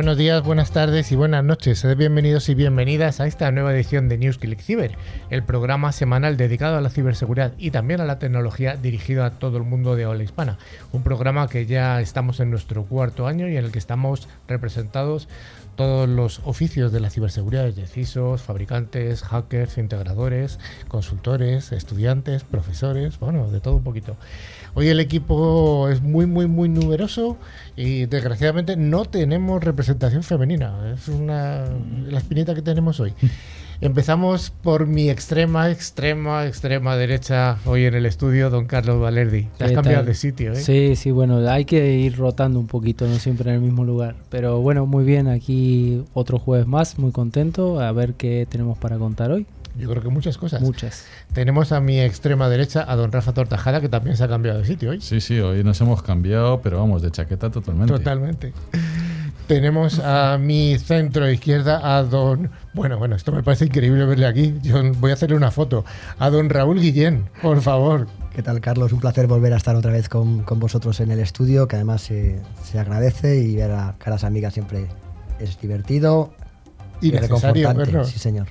[0.00, 1.80] Buenos días, buenas tardes y buenas noches.
[1.80, 4.62] Sed bienvenidos y bienvenidas a esta nueva edición de News Click
[5.28, 9.58] el programa semanal dedicado a la ciberseguridad y también a la tecnología dirigido a todo
[9.58, 10.56] el mundo de habla hispana.
[10.92, 15.28] Un programa que ya estamos en nuestro cuarto año y en el que estamos representados
[15.80, 20.58] todos los oficios de la ciberseguridad, de CISOs, fabricantes, hackers, integradores,
[20.88, 24.18] consultores, estudiantes, profesores, bueno, de todo un poquito.
[24.74, 27.38] Hoy el equipo es muy, muy, muy numeroso
[27.76, 30.92] y desgraciadamente no tenemos representación femenina.
[30.92, 31.64] Es una
[32.04, 33.14] la espinita que tenemos hoy.
[33.82, 39.48] Empezamos por mi extrema, extrema, extrema derecha hoy en el estudio, don Carlos Valerdi.
[39.56, 40.56] Te has cambiado de sitio, ¿eh?
[40.56, 44.16] Sí, sí, bueno, hay que ir rotando un poquito, no siempre en el mismo lugar.
[44.28, 48.98] Pero bueno, muy bien, aquí otro jueves más, muy contento, a ver qué tenemos para
[48.98, 49.46] contar hoy.
[49.78, 50.60] Yo creo que muchas cosas.
[50.60, 51.06] Muchas.
[51.32, 54.66] Tenemos a mi extrema derecha a don Rafa Tortajada, que también se ha cambiado de
[54.66, 55.00] sitio hoy.
[55.00, 57.94] Sí, sí, hoy nos hemos cambiado, pero vamos, de chaqueta totalmente.
[57.94, 58.52] Totalmente.
[59.50, 62.52] Tenemos a mi centro izquierda a don.
[62.72, 64.54] Bueno, bueno, esto me parece increíble verle aquí.
[64.62, 65.84] Yo voy a hacerle una foto.
[66.20, 68.06] A don Raúl Guillén, por favor.
[68.32, 68.92] ¿Qué tal, Carlos?
[68.92, 72.02] Un placer volver a estar otra vez con, con vosotros en el estudio, que además
[72.02, 74.86] se, se agradece y ver a caras amigas siempre
[75.40, 76.32] es divertido
[77.00, 78.04] y, necesario reconfortante.
[78.04, 78.46] Sí, señor.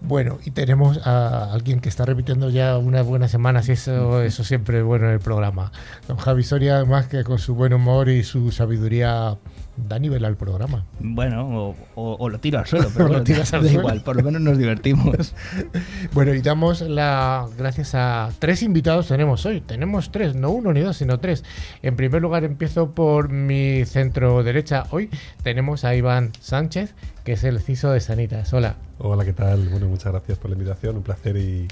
[0.00, 4.44] Bueno, y tenemos a alguien que está repitiendo ya unas buenas semanas y eso, eso
[4.44, 5.72] siempre es bueno en el programa.
[6.06, 9.38] Don Javi Soria, además que con su buen humor y su sabiduría
[9.76, 10.84] da nivel al programa.
[11.00, 14.22] Bueno, o, o lo tiro al suelo, pero lo tiras al da igual, por lo
[14.22, 15.34] menos nos divertimos.
[16.12, 19.60] bueno, y damos la gracias a tres invitados tenemos hoy.
[19.60, 21.44] Tenemos tres, no uno ni dos, sino tres.
[21.82, 24.84] En primer lugar empiezo por mi centro derecha.
[24.90, 25.10] Hoy
[25.42, 28.52] tenemos a Iván Sánchez, que es el CISO de Sanitas.
[28.52, 28.76] Hola.
[28.98, 29.68] Hola, ¿qué tal?
[29.68, 31.66] Bueno, muchas gracias por la invitación, un placer y,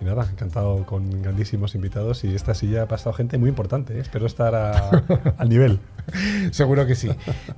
[0.00, 4.00] y nada, encantado con grandísimos invitados y esta silla ha pasado gente muy importante, ¿eh?
[4.00, 4.90] espero estar a,
[5.38, 5.80] al nivel.
[6.50, 7.10] Seguro que sí.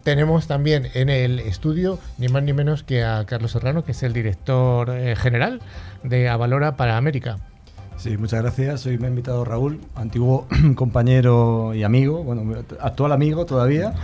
[0.02, 4.02] Tenemos también en el estudio ni más ni menos que a Carlos Serrano, que es
[4.02, 5.60] el director eh, general
[6.02, 7.38] de Avalora para América.
[7.96, 8.86] Sí, muchas gracias.
[8.86, 12.42] Hoy me ha invitado Raúl, antiguo compañero y amigo, bueno,
[12.80, 13.94] actual amigo todavía.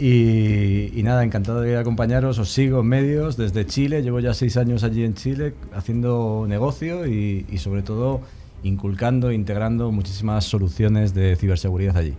[0.00, 2.38] Y, nada, encantado de acompañaros.
[2.38, 4.02] Os sigo en medios desde Chile.
[4.02, 8.20] Llevo ya seis años allí en Chile haciendo negocio y, y sobre todo
[8.62, 12.14] inculcando, integrando muchísimas soluciones de ciberseguridad allí.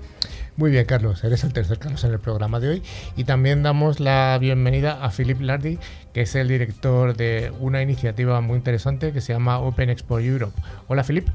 [0.59, 2.83] Muy bien, Carlos, eres el tercer Carlos en el programa de hoy.
[3.15, 5.79] Y también damos la bienvenida a Philip Lardy,
[6.11, 10.59] que es el director de una iniciativa muy interesante que se llama Open Expo Europe.
[10.89, 11.29] Hola, Philip.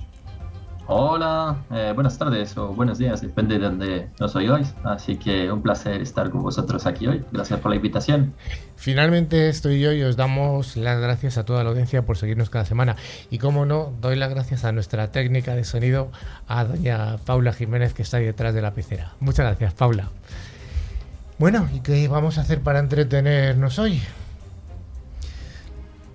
[0.87, 4.75] Hola, eh, buenas tardes o buenos días, depende de donde nos oigáis.
[4.85, 7.25] Así que un placer estar con vosotros aquí hoy.
[7.33, 8.35] Gracias por la invitación.
[8.77, 12.67] Finalmente estoy yo y os damos las gracias a toda la audiencia por seguirnos cada
[12.67, 12.97] semana.
[13.31, 16.11] Y como no, doy las gracias a nuestra técnica de sonido,
[16.49, 19.13] a doña Paula Jiménez, que está ahí detrás de la pecera.
[19.21, 20.11] Muchas gracias, Paula.
[21.39, 24.03] Bueno, ¿y qué vamos a hacer para entretenernos hoy?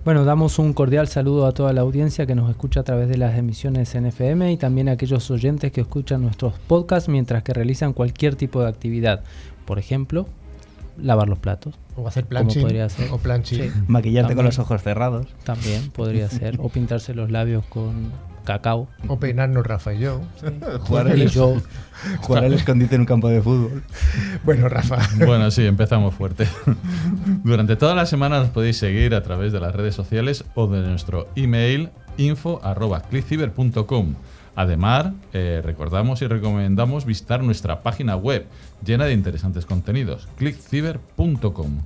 [0.02, 3.18] Bueno, damos un cordial saludo a toda la audiencia que nos escucha a través de
[3.18, 7.92] las emisiones NFM y también a aquellos oyentes que escuchan nuestros podcasts mientras que realizan
[7.92, 9.22] cualquier tipo de actividad.
[9.66, 10.26] Por ejemplo,
[10.96, 11.74] lavar los platos.
[11.96, 12.62] O hacer planching.
[12.62, 13.12] Podría ser.
[13.12, 13.70] O planching.
[13.70, 13.70] Sí.
[13.88, 14.36] Maquillarte También.
[14.36, 15.26] con los ojos cerrados.
[15.44, 16.56] También podría ser.
[16.60, 18.10] O pintarse los labios con
[18.44, 18.88] cacao.
[19.08, 20.20] O peinarnos Rafa y yo.
[20.80, 21.56] Jugar Y al, yo,
[22.20, 23.82] jugar al escondite en un campo de fútbol.
[24.44, 24.98] Bueno, Rafa.
[25.24, 26.46] Bueno, sí, empezamos fuerte.
[27.44, 30.80] Durante toda la semana nos podéis seguir a través de las redes sociales o de
[30.86, 34.14] nuestro email info.clickciber.com.
[34.56, 38.46] Además, eh, recordamos y recomendamos visitar nuestra página web
[38.84, 41.78] llena de interesantes contenidos, clickciber.com.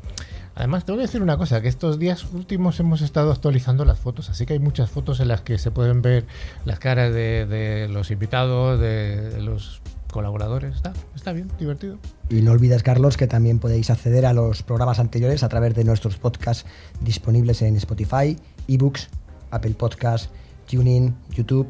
[0.54, 4.30] Además, tengo que decir una cosa, que estos días últimos hemos estado actualizando las fotos,
[4.30, 6.26] así que hay muchas fotos en las que se pueden ver
[6.64, 9.80] las caras de, los invitados, de, de los
[10.14, 10.76] colaboradores.
[10.76, 11.98] Está, está bien, divertido.
[12.30, 15.82] Y no olvides, Carlos, que también podéis acceder a los programas anteriores a través de
[15.82, 16.64] nuestros podcasts
[17.00, 19.08] disponibles en Spotify, eBooks,
[19.50, 20.30] Apple Podcasts,
[20.70, 21.66] TuneIn, YouTube,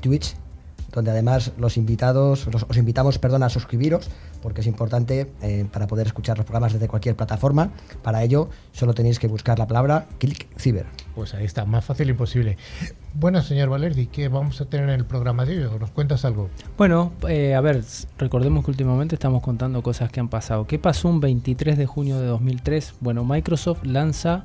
[0.00, 0.36] Twitch,
[0.92, 4.10] donde además los invitados, los, os invitamos perdón, a suscribiros,
[4.42, 7.70] porque es importante eh, para poder escuchar los programas desde cualquier plataforma.
[8.02, 10.86] Para ello, solo tenéis que buscar la palabra Click Ciber.
[11.14, 12.56] Pues ahí está, más fácil imposible.
[13.14, 15.78] Bueno, señor Valerdi, ¿qué vamos a tener en el programa de hoy?
[15.78, 16.50] ¿Nos cuentas algo?
[16.76, 17.82] Bueno, eh, a ver,
[18.16, 20.66] recordemos que últimamente estamos contando cosas que han pasado.
[20.66, 22.94] ¿Qué pasó un 23 de junio de 2003?
[23.00, 24.44] Bueno, Microsoft lanza,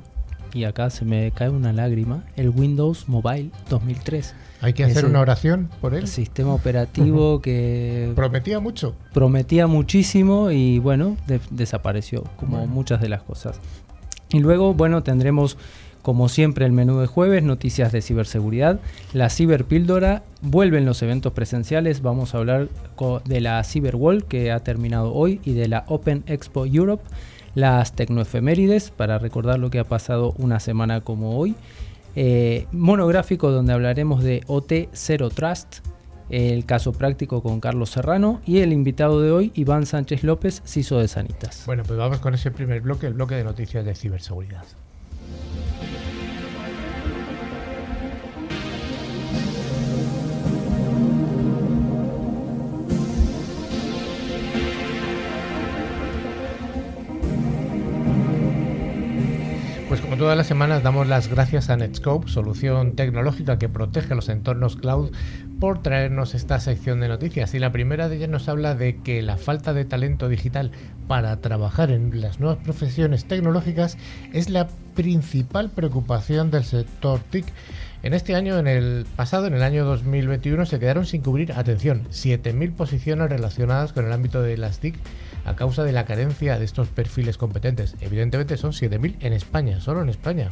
[0.52, 4.34] y acá se me cae una lágrima, el Windows Mobile 2003.
[4.64, 6.06] Hay que hacer una oración por él.
[6.08, 8.94] Sistema operativo que Prometía mucho.
[9.12, 12.72] prometía muchísimo y bueno, de- desapareció, como Bueno.
[12.72, 13.60] muchas de las cosas.
[14.30, 15.58] Y luego, bueno, tendremos
[16.00, 18.78] como siempre el menú de jueves, noticias de ciberseguridad,
[19.14, 22.68] la ciberpíldora, vuelven los eventos presenciales, vamos a hablar
[23.24, 27.02] de la Cyberwall que ha terminado hoy y de la Open Expo Europe,
[27.54, 31.54] las tecnoefemérides para recordar lo que ha pasado una semana como hoy,
[32.16, 35.78] eh, monográfico donde hablaremos de OT Zero Trust,
[36.30, 40.98] el caso práctico con Carlos Serrano y el invitado de hoy, Iván Sánchez López, CISO
[40.98, 41.64] de Sanitas.
[41.66, 44.64] Bueno, pues vamos con ese primer bloque, el bloque de noticias de ciberseguridad.
[60.14, 64.76] Como todas las semanas damos las gracias a Netscope, solución tecnológica que protege los entornos
[64.76, 65.10] cloud,
[65.58, 67.52] por traernos esta sección de noticias.
[67.52, 70.70] Y la primera de ellas nos habla de que la falta de talento digital
[71.08, 73.98] para trabajar en las nuevas profesiones tecnológicas
[74.32, 77.46] es la principal preocupación del sector TIC.
[78.04, 82.04] En este año, en el pasado, en el año 2021, se quedaron sin cubrir, atención,
[82.10, 84.94] 7.000 posiciones relacionadas con el ámbito de las TIC
[85.44, 87.96] a causa de la carencia de estos perfiles competentes.
[88.00, 90.48] Evidentemente son 7.000 en España, solo en España.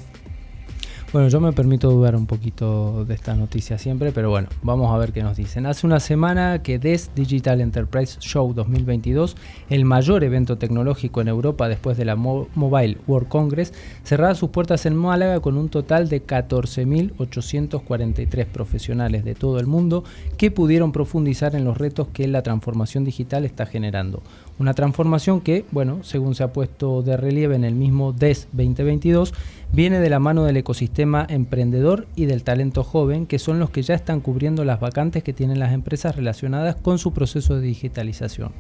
[1.13, 4.97] Bueno, yo me permito dudar un poquito de esta noticia siempre, pero bueno, vamos a
[4.97, 5.67] ver qué nos dicen.
[5.67, 9.37] Hace una semana que DES Digital Enterprise Show 2022,
[9.69, 13.75] el mayor evento tecnológico en Europa después de la Mobile World Congress,
[14.05, 20.05] cerraba sus puertas en Málaga con un total de 14.843 profesionales de todo el mundo
[20.39, 24.23] que pudieron profundizar en los retos que la transformación digital está generando.
[24.63, 29.35] Una transformación que, bueno, según se ha puesto de relieve en el mismo DES 2022,
[29.73, 33.83] viene de la mano del ecosistema emprendedor y del talento joven, que son los que
[33.83, 38.53] ya están cubriendo las vacantes que tienen las empresas relacionadas con su proceso de digitalización.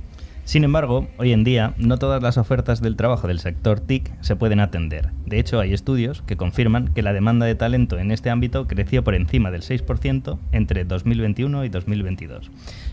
[0.45, 4.35] Sin embargo, hoy en día no todas las ofertas del trabajo del sector TIC se
[4.35, 5.11] pueden atender.
[5.25, 9.05] De hecho, hay estudios que confirman que la demanda de talento en este ámbito creció
[9.05, 12.51] por encima del 6% entre 2021 y 2022,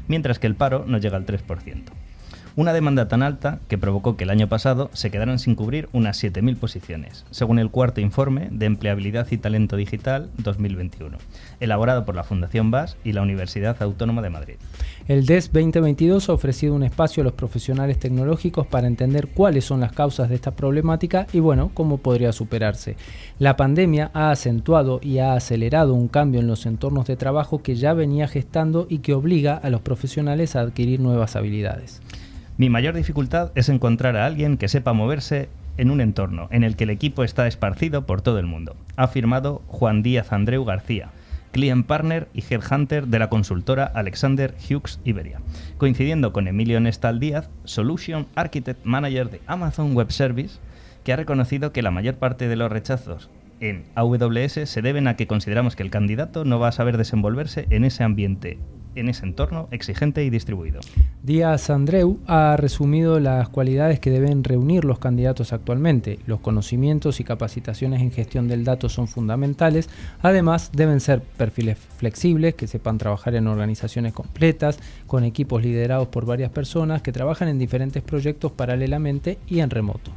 [0.07, 1.85] mientras que el paro no llega al 3%.
[2.59, 6.21] Una demanda tan alta que provocó que el año pasado se quedaran sin cubrir unas
[6.21, 11.19] 7.000 posiciones, según el cuarto informe de Empleabilidad y Talento Digital 2021,
[11.61, 14.55] elaborado por la Fundación BAS y la Universidad Autónoma de Madrid.
[15.07, 19.79] El DES 2022 ha ofrecido un espacio a los profesionales tecnológicos para entender cuáles son
[19.79, 22.97] las causas de esta problemática y bueno, cómo podría superarse.
[23.39, 27.75] La pandemia ha acentuado y ha acelerado un cambio en los entornos de trabajo que
[27.75, 32.01] ya venía gestando y que obliga a los profesionales a adquirir nuevas habilidades.
[32.59, 35.47] Mi mayor dificultad es encontrar a alguien que sepa moverse
[35.77, 39.03] en un entorno en el que el equipo está esparcido por todo el mundo, ha
[39.03, 41.07] afirmado Juan Díaz Andreu García,
[41.53, 45.39] client partner y headhunter de la consultora Alexander Hughes Iberia,
[45.77, 50.59] coincidiendo con Emilio Nestal Díaz, Solution Architect Manager de Amazon Web Service,
[51.05, 53.29] que ha reconocido que la mayor parte de los rechazos
[53.61, 57.67] en AWS se deben a que consideramos que el candidato no va a saber desenvolverse
[57.69, 58.57] en ese ambiente
[58.95, 60.79] en ese entorno exigente y distribuido.
[61.23, 66.19] Díaz Andreu ha resumido las cualidades que deben reunir los candidatos actualmente.
[66.25, 69.89] Los conocimientos y capacitaciones en gestión del dato son fundamentales.
[70.21, 76.25] Además, deben ser perfiles flexibles, que sepan trabajar en organizaciones completas, con equipos liderados por
[76.25, 80.11] varias personas que trabajan en diferentes proyectos paralelamente y en remoto.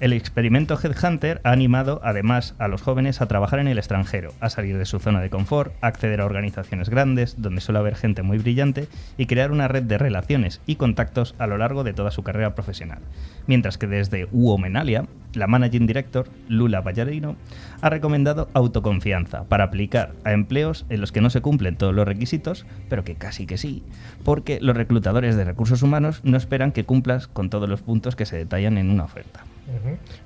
[0.00, 4.48] El experimento Headhunter ha animado además a los jóvenes a trabajar en el extranjero, a
[4.48, 8.22] salir de su zona de confort, a acceder a organizaciones grandes donde suele haber gente
[8.22, 8.88] muy brillante
[9.18, 12.54] y crear una red de relaciones y contactos a lo largo de toda su carrera
[12.54, 13.00] profesional.
[13.46, 15.04] Mientras que desde Uomenalia,
[15.34, 17.36] la Managing Director, Lula Ballarino,
[17.82, 22.08] ha recomendado autoconfianza para aplicar a empleos en los que no se cumplen todos los
[22.08, 23.82] requisitos, pero que casi que sí,
[24.24, 28.24] porque los reclutadores de recursos humanos no esperan que cumplas con todos los puntos que
[28.24, 29.44] se detallan en una oferta.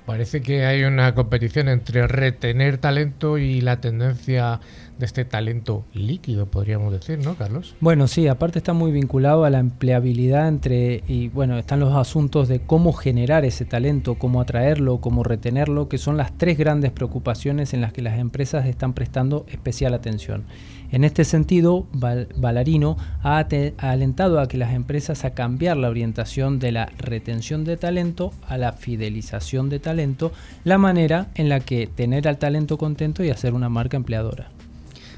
[0.07, 4.61] Parece que hay una competición entre retener talento y la tendencia
[4.99, 7.75] de este talento líquido, podríamos decir, ¿no, Carlos?
[7.81, 12.49] Bueno, sí, aparte está muy vinculado a la empleabilidad entre, y bueno, están los asuntos
[12.49, 17.75] de cómo generar ese talento, cómo atraerlo, cómo retenerlo, que son las tres grandes preocupaciones
[17.75, 20.45] en las que las empresas están prestando especial atención.
[20.91, 23.45] En este sentido, Valarino ha
[23.79, 28.59] alentado a que las empresas a cambiar la orientación de la retención de talento a
[28.59, 33.55] la fidelización de talento, la manera en la que tener al talento contento y hacer
[33.55, 34.50] una marca empleadora.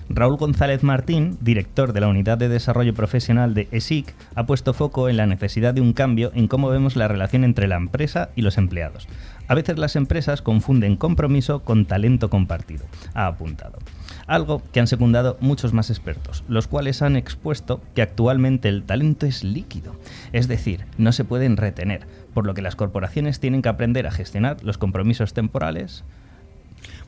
[0.08, 5.08] Raúl González Martín, director de la Unidad de Desarrollo Profesional de ESIC, ha puesto foco
[5.08, 8.42] en la necesidad de un cambio en cómo vemos la relación entre la empresa y
[8.42, 9.08] los empleados.
[9.49, 13.78] A veces las empresas confunden compromiso con talento compartido, ha apuntado.
[14.26, 19.25] Algo que han secundado muchos más expertos, los cuales han expuesto que actualmente el talento
[19.26, 19.95] es líquido,
[20.33, 24.11] es decir, no se pueden retener, por lo que las corporaciones tienen que aprender a
[24.11, 26.02] gestionar los compromisos temporales,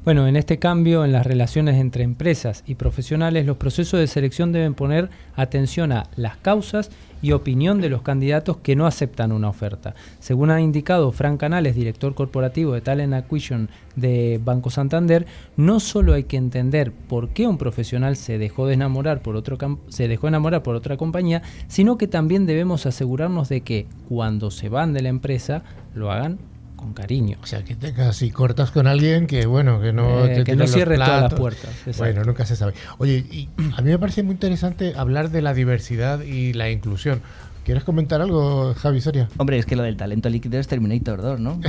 [0.04, 4.52] Bueno, en este cambio en las relaciones entre empresas y profesionales, los procesos de selección
[4.52, 6.90] deben poner atención a las causas
[7.20, 9.94] y opinión de los candidatos que no aceptan una oferta.
[10.20, 15.26] Según ha indicado Frank Canales, director corporativo de Talent Acquisition de Banco Santander,
[15.56, 19.58] no solo hay que entender por qué un profesional se dejó de enamorar por otro
[19.88, 24.68] se dejó enamorar por otra compañía, sino que también debemos asegurarnos de que cuando se
[24.68, 25.64] van de la empresa
[25.94, 26.38] lo hagan
[26.78, 27.36] con cariño.
[27.42, 30.66] O sea, que tengas y cortas con alguien que, bueno, que no, eh, que no
[30.66, 31.70] cierre todas las puertas.
[31.98, 32.72] Bueno, nunca se sabe.
[32.96, 37.20] Oye, y a mí me parece muy interesante hablar de la diversidad y la inclusión.
[37.68, 39.28] ¿Quieres comentar algo, Javi Soria?
[39.36, 41.60] Hombre, es que lo del talento líquido es Terminator 2, ¿no?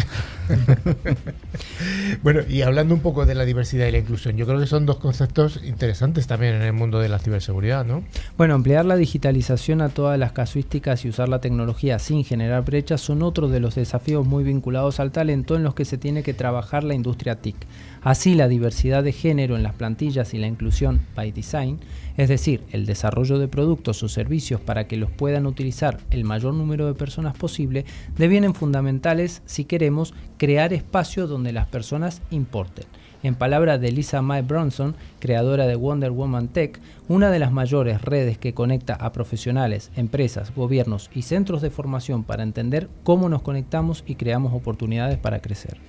[2.23, 4.85] bueno, y hablando un poco de la diversidad y la inclusión, yo creo que son
[4.85, 8.05] dos conceptos interesantes también en el mundo de la ciberseguridad, ¿no?
[8.37, 13.01] Bueno, emplear la digitalización a todas las casuísticas y usar la tecnología sin generar brechas
[13.01, 16.33] son otro de los desafíos muy vinculados al talento en los que se tiene que
[16.33, 17.57] trabajar la industria TIC.
[18.01, 21.79] Así, la diversidad de género en las plantillas y la inclusión by design,
[22.15, 26.53] es decir, el desarrollo de productos o servicios para que los puedan utilizar el mayor
[26.53, 27.83] número de personas posible,
[28.17, 32.85] devienen fundamentales si queremos crear espacios donde las personas importen.
[33.21, 36.79] En palabras de Lisa Mae Bronson, creadora de Wonder Woman Tech,
[37.09, 42.23] una de las mayores redes que conecta a profesionales, empresas, gobiernos y centros de formación
[42.23, 45.79] para entender cómo nos conectamos y creamos oportunidades para crecer.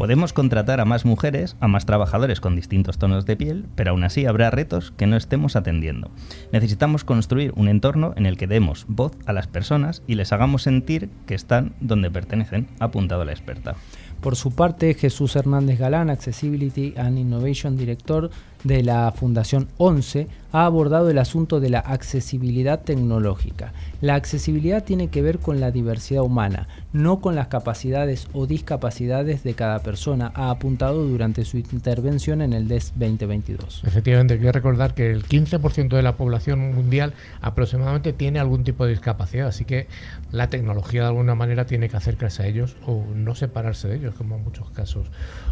[0.00, 4.02] Podemos contratar a más mujeres, a más trabajadores con distintos tonos de piel, pero aún
[4.02, 6.10] así habrá retos que no estemos atendiendo.
[6.52, 10.62] Necesitamos construir un entorno en el que demos voz a las personas y les hagamos
[10.62, 13.74] sentir que están donde pertenecen, ha apuntado la experta.
[14.22, 18.30] Por su parte, Jesús Hernández Galán, Accessibility and Innovation Director
[18.64, 23.72] de la Fundación 11, ha abordado el asunto de la accesibilidad tecnológica.
[24.00, 29.44] La accesibilidad tiene que ver con la diversidad humana, no con las capacidades o discapacidades
[29.44, 33.82] de cada persona, ha apuntado durante su intervención en el DES 2022.
[33.84, 38.90] Efectivamente, que recordar que el 15% de la población mundial aproximadamente tiene algún tipo de
[38.90, 39.86] discapacidad, así que
[40.32, 44.14] la tecnología de alguna manera tiene que acercarse a ellos o no separarse de ellos,
[44.14, 45.06] como en muchos casos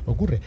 [0.06, 0.40] ocurre.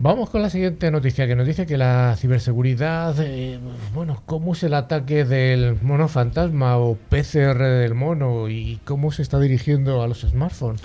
[0.00, 3.58] Vamos con la siguiente noticia que nos dice que la ciberseguridad, eh,
[3.92, 9.22] bueno, cómo es el ataque del mono fantasma o PCR del mono y cómo se
[9.22, 10.82] está dirigiendo a los smartphones.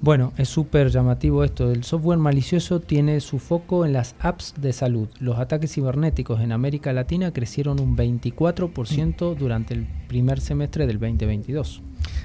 [0.00, 1.70] Bueno, es súper llamativo esto.
[1.70, 5.08] El software malicioso tiene su foco en las apps de salud.
[5.20, 11.82] Los ataques cibernéticos en América Latina crecieron un 24% durante el primer semestre del 2022.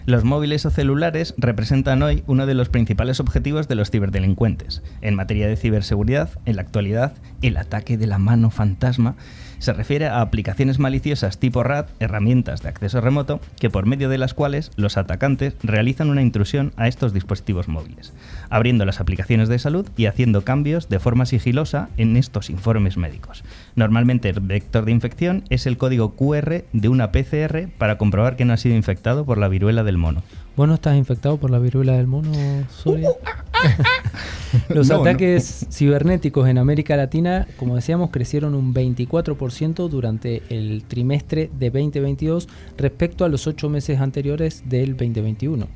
[0.09, 4.81] Los móviles o celulares representan hoy uno de los principales objetivos de los ciberdelincuentes.
[5.01, 7.13] En materia de ciberseguridad, en la actualidad,
[7.43, 9.15] el ataque de la mano fantasma
[9.59, 14.17] se refiere a aplicaciones maliciosas tipo RAT, herramientas de acceso remoto, que por medio de
[14.17, 18.11] las cuales los atacantes realizan una intrusión a estos dispositivos móviles,
[18.49, 23.43] abriendo las aplicaciones de salud y haciendo cambios de forma sigilosa en estos informes médicos.
[23.75, 28.45] Normalmente el vector de infección es el código QR de una PCR para comprobar que
[28.45, 30.23] no ha sido infectado por la viruela del mono.
[30.55, 32.31] ¿Vos no estás infectado por la viruela del mono,
[32.69, 33.09] Soria?
[34.69, 41.69] Los ataques cibernéticos en América Latina, como decíamos, crecieron un 24% durante el trimestre de
[41.69, 45.67] 2022 respecto a los ocho meses anteriores del 2021.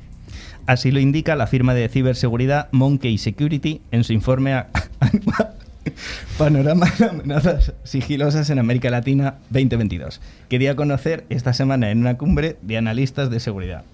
[0.66, 4.68] Así lo indica la firma de ciberseguridad Monkey Security en su informe a
[6.38, 11.98] Panorama de amenazas sigilosas en América Latina 2022, que dio a conocer esta semana en
[11.98, 13.84] una cumbre de analistas de seguridad.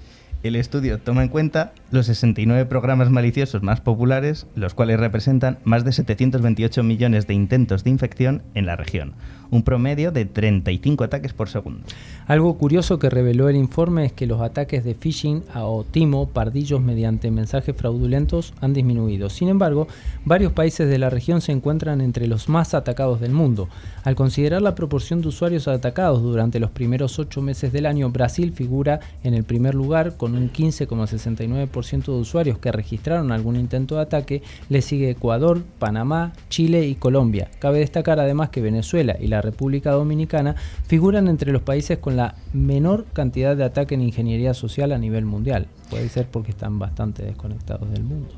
[0.43, 5.85] El estudio toma en cuenta los 69 programas maliciosos más populares, los cuales representan más
[5.85, 9.13] de 728 millones de intentos de infección en la región,
[9.51, 11.83] un promedio de 35 ataques por segundo.
[12.27, 16.81] Algo curioso que reveló el informe es que los ataques de phishing o timo, pardillos
[16.81, 19.29] mediante mensajes fraudulentos, han disminuido.
[19.29, 19.89] Sin embargo,
[20.25, 23.69] varios países de la región se encuentran entre los más atacados del mundo.
[24.05, 28.53] Al considerar la proporción de usuarios atacados durante los primeros ocho meses del año, Brasil
[28.53, 34.03] figura en el primer lugar con un 15,69% de usuarios que registraron algún intento de
[34.03, 34.43] ataque.
[34.69, 37.51] Le sigue Ecuador, Panamá, Chile y Colombia.
[37.59, 40.57] Cabe destacar además que Venezuela y la República Dominicana
[40.87, 45.25] figuran entre los países con la menor cantidad de ataque en ingeniería social a nivel
[45.25, 45.67] mundial.
[45.89, 48.35] Puede ser porque están bastante desconectados del mundo.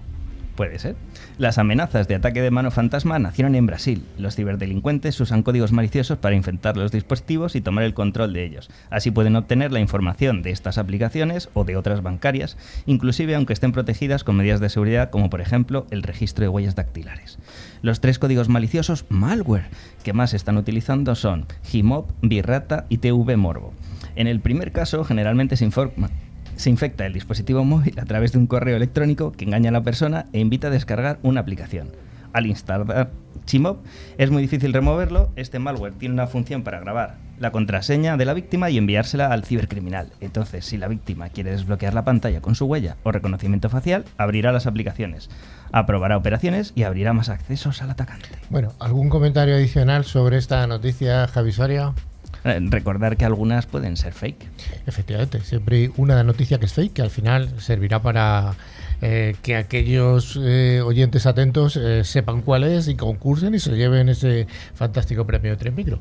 [0.56, 0.96] Puede ser.
[1.38, 4.04] Las amenazas de ataque de mano fantasma nacieron en Brasil.
[4.18, 8.70] Los ciberdelincuentes usan códigos maliciosos para infectar los dispositivos y tomar el control de ellos.
[8.90, 13.72] Así pueden obtener la información de estas aplicaciones o de otras bancarias, inclusive aunque estén
[13.72, 17.38] protegidas con medidas de seguridad como por ejemplo el registro de huellas dactilares.
[17.80, 19.68] Los tres códigos maliciosos malware
[20.04, 23.72] que más están utilizando son Gmop, Birrata y TV Morbo.
[24.16, 26.10] En el primer caso generalmente se informa
[26.62, 29.82] se infecta el dispositivo móvil a través de un correo electrónico que engaña a la
[29.82, 31.88] persona e invita a descargar una aplicación.
[32.32, 33.10] Al instalar
[33.46, 33.84] Chimop
[34.16, 35.30] es muy difícil removerlo.
[35.34, 39.44] Este malware tiene una función para grabar la contraseña de la víctima y enviársela al
[39.44, 40.12] cibercriminal.
[40.20, 44.52] Entonces, si la víctima quiere desbloquear la pantalla con su huella o reconocimiento facial, abrirá
[44.52, 45.30] las aplicaciones,
[45.72, 48.28] aprobará operaciones y abrirá más accesos al atacante.
[48.50, 51.92] Bueno, ¿algún comentario adicional sobre esta noticia, Javi Soria?
[52.44, 54.46] Eh, recordar que algunas pueden ser fake.
[54.86, 58.54] Efectivamente, siempre hay una noticia que es fake que al final servirá para
[59.00, 64.46] eh, que aquellos eh, oyentes atentos sepan cuál es y concursen y se lleven ese
[64.74, 66.00] fantástico premio de 3 micro.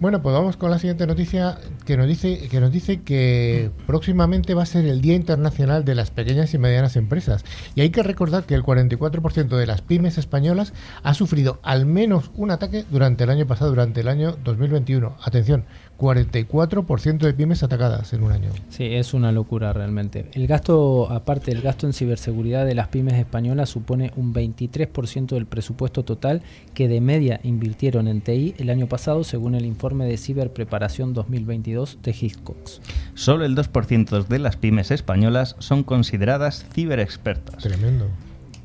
[0.00, 4.54] Bueno, pues vamos con la siguiente noticia que nos dice que nos dice que próximamente
[4.54, 7.44] va a ser el Día Internacional de las Pequeñas y Medianas Empresas.
[7.74, 12.30] Y hay que recordar que el 44% de las pymes españolas ha sufrido al menos
[12.34, 15.18] un ataque durante el año pasado, durante el año 2021.
[15.22, 15.66] Atención,
[16.00, 18.48] 44% de pymes atacadas en un año.
[18.70, 20.30] Sí, es una locura realmente.
[20.32, 25.44] El gasto, aparte del gasto en ciberseguridad de las pymes españolas, supone un 23% del
[25.44, 26.40] presupuesto total
[26.72, 31.98] que de media invirtieron en TI el año pasado, según el informe de Ciberpreparación 2022
[32.02, 32.80] de Hiscox.
[33.14, 37.62] Solo el 2% de las pymes españolas son consideradas ciberexpertas.
[37.62, 38.06] Tremendo.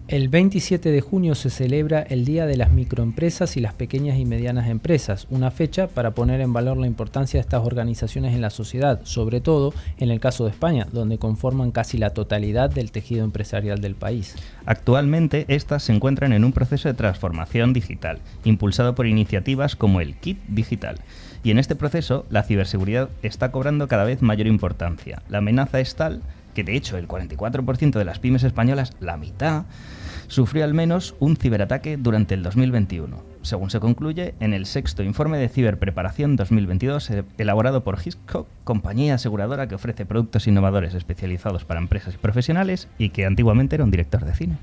[0.08, 4.26] El 27 de junio se celebra el Día de las Microempresas y las Pequeñas y
[4.26, 8.52] Medianas Empresas, una fecha para poner en valor la importancia de estas organizaciones en la
[8.52, 13.26] sociedad, sobre todo en el caso de España, donde conforman casi la totalidad del tejido
[13.26, 14.36] empresarial del país.
[14.68, 20.14] Actualmente, estas se encuentran en un proceso de transformación digital, impulsado por iniciativas como el
[20.18, 21.00] KIT Digital.
[21.44, 25.24] Y en este proceso, la ciberseguridad está cobrando cada vez mayor importancia.
[25.30, 26.22] La amenaza es tal
[26.56, 29.66] que de hecho el 44% de las pymes españolas, la mitad,
[30.36, 35.38] sufrió al menos un ciberataque durante el 2021, según se concluye en el sexto informe
[35.38, 41.80] de ciberpreparación 2022 eh, elaborado por Hiscox, compañía aseguradora que ofrece productos innovadores especializados para
[41.80, 44.58] empresas y profesionales y que antiguamente era un director de cine.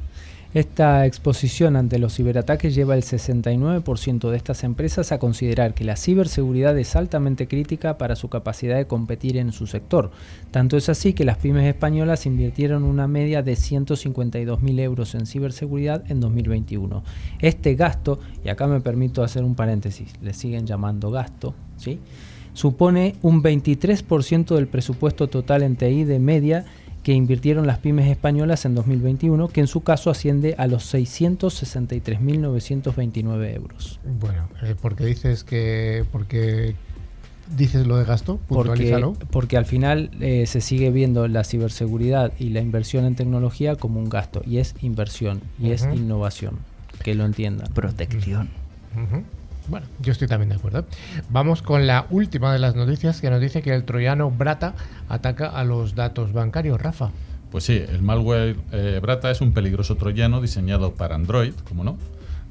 [0.54, 5.96] Esta exposición ante los ciberataques lleva el 69% de estas empresas a considerar que la
[5.96, 10.10] ciberseguridad es altamente crítica para su capacidad de competir en su sector.
[10.50, 16.04] Tanto es así que las pymes españolas invirtieron una media de 152.000 euros en ciberseguridad
[16.10, 17.02] en 2021.
[17.40, 21.98] Este gasto, y acá me permito hacer un paréntesis, le siguen llamando gasto, ¿sí?
[22.52, 26.66] supone un 23% del presupuesto total en TI de media
[27.02, 33.54] que invirtieron las pymes españolas en 2021, que en su caso asciende a los 663.929
[33.54, 33.98] euros.
[34.20, 36.76] Bueno, eh, ¿por qué dices que porque
[37.56, 38.38] dices lo de gasto?
[38.48, 43.76] Porque, porque al final eh, se sigue viendo la ciberseguridad y la inversión en tecnología
[43.76, 46.58] como un gasto, y es inversión, y es innovación,
[47.02, 47.72] que lo entiendan.
[47.72, 48.48] Protección.
[49.72, 50.84] Bueno, yo estoy también de acuerdo.
[51.30, 54.74] Vamos con la última de las noticias que nos dice que el troyano Brata
[55.08, 56.78] ataca a los datos bancarios.
[56.78, 57.10] Rafa.
[57.50, 61.96] Pues sí, el malware eh, Brata es un peligroso troyano diseñado para Android, como no,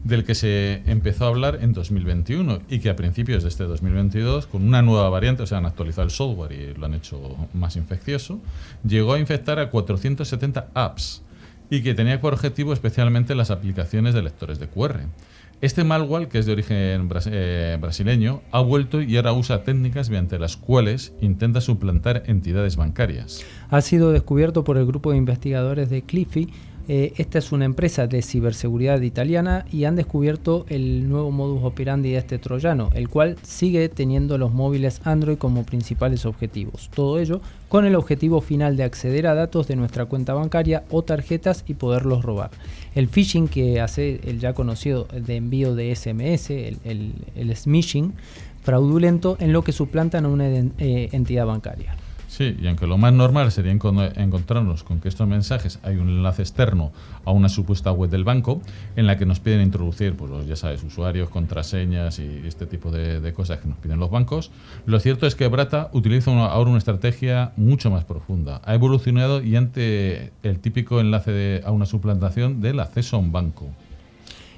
[0.04, 4.48] del que se empezó a hablar en 2021 y que a principios de este 2022,
[4.48, 7.76] con una nueva variante, o sea, han actualizado el software y lo han hecho más
[7.76, 8.40] infeccioso,
[8.84, 11.22] llegó a infectar a 470 apps
[11.70, 15.02] y que tenía por objetivo especialmente las aplicaciones de lectores de QR.
[15.62, 20.40] Este malware, que es de origen eh, brasileño, ha vuelto y ahora usa técnicas mediante
[20.40, 23.46] las cuales intenta suplantar entidades bancarias.
[23.70, 26.50] Ha sido descubierto por el grupo de investigadores de Cliffy
[26.94, 32.12] eh, esta es una empresa de ciberseguridad italiana y han descubierto el nuevo modus operandi
[32.12, 36.90] de este troyano, el cual sigue teniendo los móviles Android como principales objetivos.
[36.94, 41.02] Todo ello con el objetivo final de acceder a datos de nuestra cuenta bancaria o
[41.02, 42.52] tarjetas y poderlos robar.
[42.94, 48.16] El phishing que hace el ya conocido de envío de SMS, el, smishing,
[48.64, 51.96] fraudulento en lo que suplantan a una eh, entidad bancaria.
[52.32, 56.44] Sí, y aunque lo más normal sería encontrarnos con que estos mensajes hay un enlace
[56.44, 56.94] externo
[57.26, 58.62] a una supuesta web del banco
[58.96, 63.34] en la que nos piden introducir, pues ya sabes, usuarios, contraseñas y este tipo de,
[63.34, 64.50] cosas que nos piden los bancos,
[64.86, 68.62] lo cierto es que Brata utiliza ahora una estrategia mucho más profunda.
[68.64, 73.68] Ha evolucionado y ante el típico enlace a una suplantación del acceso a un banco.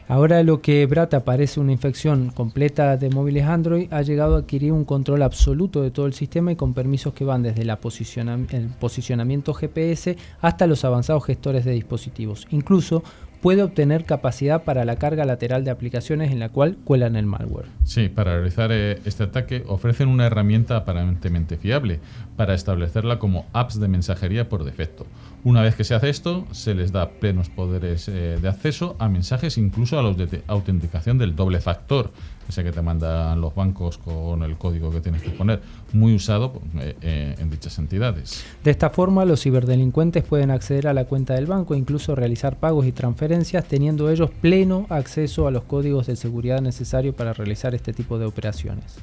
[0.08, 4.74] Ahora lo que Brata parece una infección completa de móviles Android ha llegado a adquirir
[4.74, 9.54] un control absoluto de todo el sistema y con permisos que van desde el posicionamiento
[9.54, 12.48] GPS hasta los avanzados gestores de dispositivos.
[12.52, 13.04] Incluso
[13.44, 17.68] puede obtener capacidad para la carga lateral de aplicaciones en la cual cuelan el malware.
[17.84, 22.00] Sí, para realizar eh, este ataque ofrecen una herramienta aparentemente fiable
[22.36, 25.06] para establecerla como apps de mensajería por defecto.
[25.44, 29.10] Una vez que se hace esto, se les da plenos poderes eh, de acceso a
[29.10, 32.12] mensajes, incluso a los de autenticación del doble factor,
[32.48, 36.62] ese que te mandan los bancos con el código que tienes que poner, muy usado
[36.78, 38.44] eh, eh, en dichas entidades.
[38.64, 42.58] De esta forma, los ciberdelincuentes pueden acceder a la cuenta del banco e incluso realizar
[42.58, 47.76] pagos y transferencias teniendo ellos pleno acceso a los códigos de seguridad necesarios para realizar
[47.76, 48.98] este tipo de operaciones.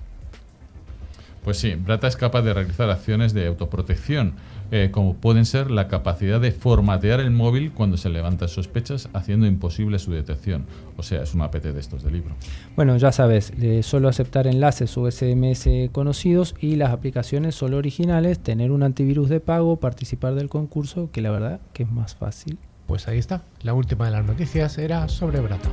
[1.43, 4.35] Pues sí, Brata es capaz de realizar acciones de autoprotección,
[4.71, 9.47] eh, como pueden ser la capacidad de formatear el móvil cuando se levantan sospechas, haciendo
[9.47, 10.67] imposible su detección.
[10.99, 12.35] O sea, es un APT de estos de libro.
[12.77, 18.39] Bueno, ya sabes, eh, solo aceptar enlaces o SMS conocidos y las aplicaciones solo originales,
[18.39, 22.59] tener un antivirus de pago, participar del concurso, que la verdad que es más fácil.
[22.87, 25.71] Pues ahí está, la última de las noticias era sobre Brata.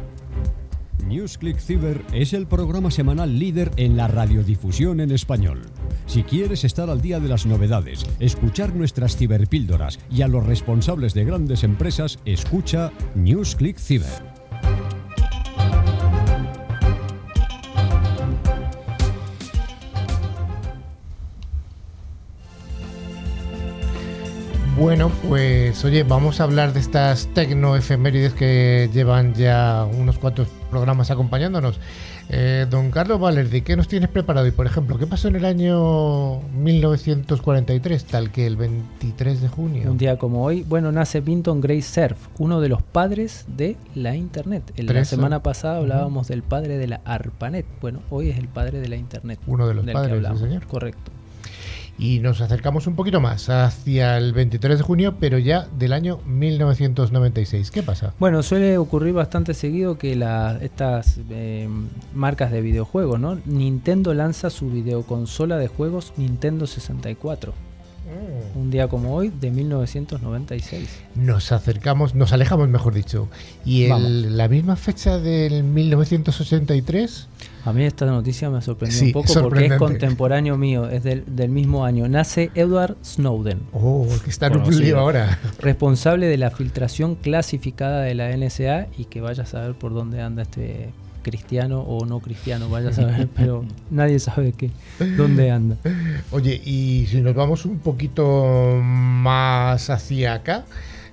[1.08, 5.62] NewsClick Cyber es el programa semanal líder en la radiodifusión en español.
[6.06, 11.14] Si quieres estar al día de las novedades, escuchar nuestras ciberpíldoras y a los responsables
[11.14, 14.38] de grandes empresas, escucha NewsClick Cyber.
[24.78, 31.12] Bueno, pues oye, vamos a hablar de estas tecnoefemérides que llevan ya unos cuantos programas
[31.12, 31.80] acompañándonos.
[32.30, 34.48] Eh, don Carlos Valerdi, ¿qué nos tienes preparado?
[34.48, 39.92] Y por ejemplo, ¿qué pasó en el año 1943, tal que el 23 de junio?
[39.92, 44.16] Un día como hoy, bueno, nace Vinton Gray Cerf, uno de los padres de la
[44.16, 44.74] Internet.
[44.76, 45.42] En la semana ¿eh?
[45.42, 47.66] pasada hablábamos del padre de la ARPANET.
[47.82, 49.40] Bueno, hoy es el padre de la Internet.
[49.48, 50.68] Uno de los padres, sí, señor.
[50.68, 51.17] Correcto.
[51.98, 56.20] Y nos acercamos un poquito más hacia el 23 de junio, pero ya del año
[56.26, 57.72] 1996.
[57.72, 58.14] ¿Qué pasa?
[58.20, 60.14] Bueno, suele ocurrir bastante seguido que
[60.62, 61.68] estas eh,
[62.14, 63.40] marcas de videojuegos, ¿no?
[63.46, 67.54] Nintendo lanza su videoconsola de juegos Nintendo 64.
[68.56, 70.88] Un día como hoy, de 1996.
[71.16, 73.28] Nos acercamos, nos alejamos, mejor dicho.
[73.66, 77.28] Y el- la misma fecha del 1983,
[77.66, 81.24] A mí esta noticia me sorprendió Sí, un poco porque es contemporáneo mío, es del,
[81.28, 82.08] del mismo año.
[82.08, 85.38] Nace Edward Snowden, oh, que está en un lío ahora.
[85.60, 90.22] responsable de la filtración clasificada de la NSA y que vaya a saber por dónde
[90.22, 90.92] anda este
[91.32, 94.72] cristiano o no cristiano, vaya a saber, pero nadie sabe qué,
[95.18, 95.76] dónde anda.
[96.32, 100.66] Oye, y si nos vamos un poquito más hacia acá,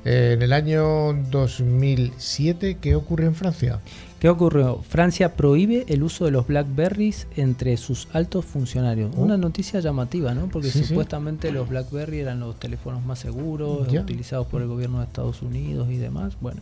[0.04, 3.80] eh, en el año 2007, ¿qué ocurre en Francia?
[4.20, 4.80] ¿Qué ocurrió?
[4.88, 9.10] Francia prohíbe el uso de los Blackberries entre sus altos funcionarios.
[9.16, 9.22] Oh.
[9.22, 10.46] Una noticia llamativa, ¿no?
[10.46, 10.84] Porque Sí, sí.
[10.86, 14.00] supuestamente los Blackberry eran los teléfonos más seguros, Ya.
[14.00, 16.36] utilizados por el gobierno de Estados Unidos y demás.
[16.40, 16.60] Bueno,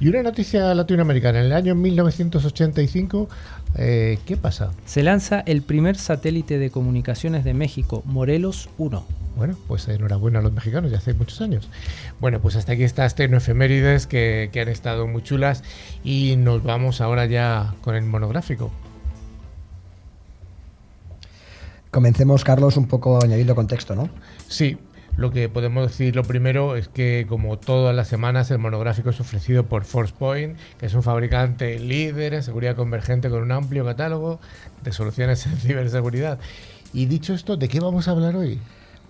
[0.00, 3.28] Y una noticia latinoamericana, en el año 1985,
[3.76, 4.72] eh, ¿qué pasa?
[4.86, 9.04] se lanza el primer satélite de comunicaciones de México, Morelos 1.
[9.36, 11.68] Bueno, pues enhorabuena a los mexicanos, ya hace muchos años.
[12.20, 15.62] Bueno, pues hasta aquí estas tecnoefemérides que, que han estado muy chulas
[16.02, 18.70] y nos vamos ahora ya con el monográfico.
[21.90, 24.08] Comencemos, Carlos, un poco añadiendo contexto, ¿no?
[24.48, 24.78] Sí,
[25.16, 29.20] lo que podemos decir lo primero es que como todas las semanas el monográfico es
[29.20, 34.40] ofrecido por ForcePoint, que es un fabricante líder en seguridad convergente con un amplio catálogo
[34.82, 36.38] de soluciones en ciberseguridad.
[36.92, 38.60] Y dicho esto, ¿de qué vamos a hablar hoy?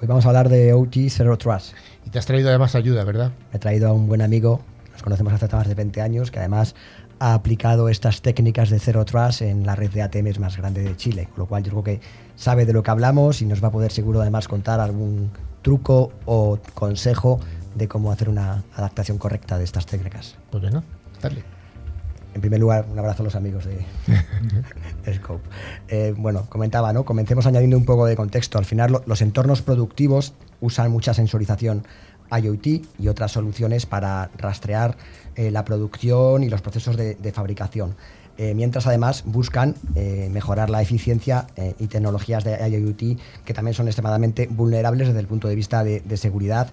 [0.00, 1.74] Hoy vamos a hablar de OT Zero Trust.
[2.04, 3.32] Y te has traído además ayuda, ¿verdad?
[3.50, 4.60] Me he traído a un buen amigo,
[4.92, 6.74] nos conocemos hace más de 20 años, que además
[7.18, 10.96] ha aplicado estas técnicas de Zero Trust en la red de ATMs más grande de
[10.96, 12.00] Chile, con lo cual yo creo que
[12.36, 15.30] sabe de lo que hablamos y nos va a poder seguro además contar algún
[15.70, 17.40] truco o consejo
[17.74, 20.36] de cómo hacer una adaptación correcta de estas técnicas.
[20.52, 20.84] Pues venga,
[21.20, 21.42] dale.
[22.34, 23.84] En primer lugar, un abrazo a los amigos de,
[25.04, 25.42] de Scope.
[25.88, 27.04] Eh, bueno, comentaba, ¿no?
[27.04, 28.58] Comencemos añadiendo un poco de contexto.
[28.58, 31.82] Al final, lo- los entornos productivos usan mucha sensorización
[32.30, 32.66] IoT
[33.00, 34.96] y otras soluciones para rastrear
[35.34, 37.96] eh, la producción y los procesos de, de fabricación.
[38.38, 43.74] Eh, mientras además buscan eh, mejorar la eficiencia eh, y tecnologías de IoT que también
[43.74, 46.68] son extremadamente vulnerables desde el punto de vista de, de seguridad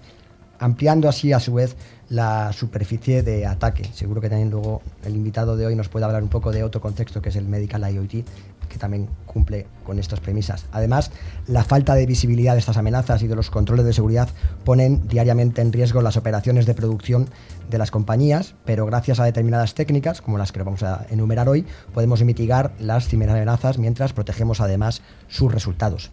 [0.58, 1.76] ampliando así a su vez
[2.08, 3.84] la superficie de ataque.
[3.92, 6.80] Seguro que también luego el invitado de hoy nos puede hablar un poco de otro
[6.80, 8.26] contexto que es el Medical IoT,
[8.68, 10.66] que también cumple con estas premisas.
[10.72, 11.10] Además,
[11.46, 14.28] la falta de visibilidad de estas amenazas y de los controles de seguridad
[14.64, 17.28] ponen diariamente en riesgo las operaciones de producción
[17.70, 21.66] de las compañías, pero gracias a determinadas técnicas, como las que vamos a enumerar hoy,
[21.92, 26.10] podemos mitigar las ciberamenazas mientras protegemos además sus resultados.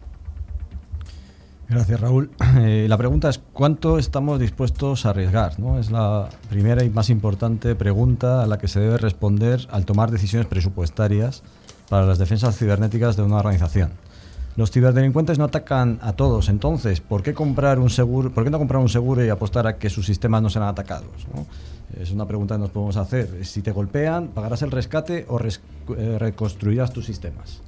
[1.71, 2.29] Gracias, Raúl.
[2.60, 5.57] Eh, la pregunta es, ¿cuánto estamos dispuestos a arriesgar?
[5.57, 5.79] ¿no?
[5.79, 10.12] Es la primera y más importante pregunta a la que se debe responder al tomar
[10.12, 11.43] decisiones presupuestarias
[11.88, 13.91] para las defensas cibernéticas de una organización.
[14.57, 18.60] Los ciberdelincuentes no atacan a todos, entonces, ¿por qué, comprar un seguro, ¿por qué no
[18.60, 21.25] comprar un seguro y apostar a que sus sistemas no sean atacados?
[21.97, 23.45] Es una pregunta que nos podemos hacer.
[23.45, 27.62] Si te golpean, ¿pagarás el rescate o eh, reconstruirás tus sistemas?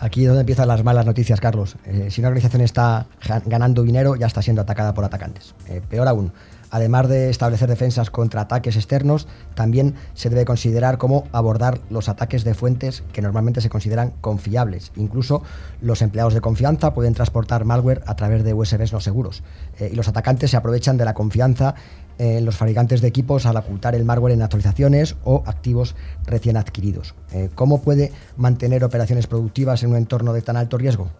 [0.00, 1.76] Aquí es donde empiezan las malas noticias, Carlos.
[1.84, 3.06] Eh, si una organización está
[3.46, 5.54] ganando dinero, ya está siendo atacada por atacantes.
[5.68, 6.32] Eh, peor aún,
[6.70, 12.44] Además de establecer defensas contra ataques externos, también se debe considerar cómo abordar los ataques
[12.44, 14.92] de fuentes que normalmente se consideran confiables.
[14.96, 15.42] Incluso
[15.80, 19.42] los empleados de confianza pueden transportar malware a través de USBs no seguros.
[19.78, 21.74] Eh, y los atacantes se aprovechan de la confianza
[22.18, 25.94] en los fabricantes de equipos al ocultar el malware en actualizaciones o activos
[26.26, 27.14] recién adquiridos.
[27.32, 31.10] Eh, ¿Cómo puede mantener operaciones productivas en un entorno de tan alto riesgo?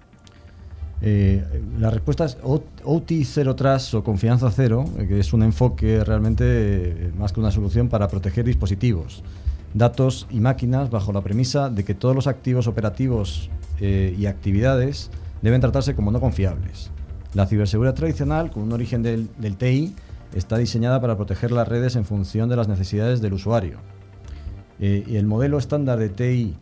[1.01, 6.03] Eh, la respuesta es OT Zero Trust o Confianza Cero, eh, que es un enfoque
[6.03, 9.23] realmente eh, más que una solución para proteger dispositivos,
[9.75, 15.09] datos y máquinas bajo la premisa de que todos los activos operativos y actividades
[15.41, 16.91] deben tratarse como no confiables.
[17.33, 19.95] La ciberseguridad tradicional, con un origen del, del TI,
[20.35, 23.79] está diseñada para proteger las redes en función de las necesidades del usuario.
[24.81, 26.57] y el modelo estándar de TI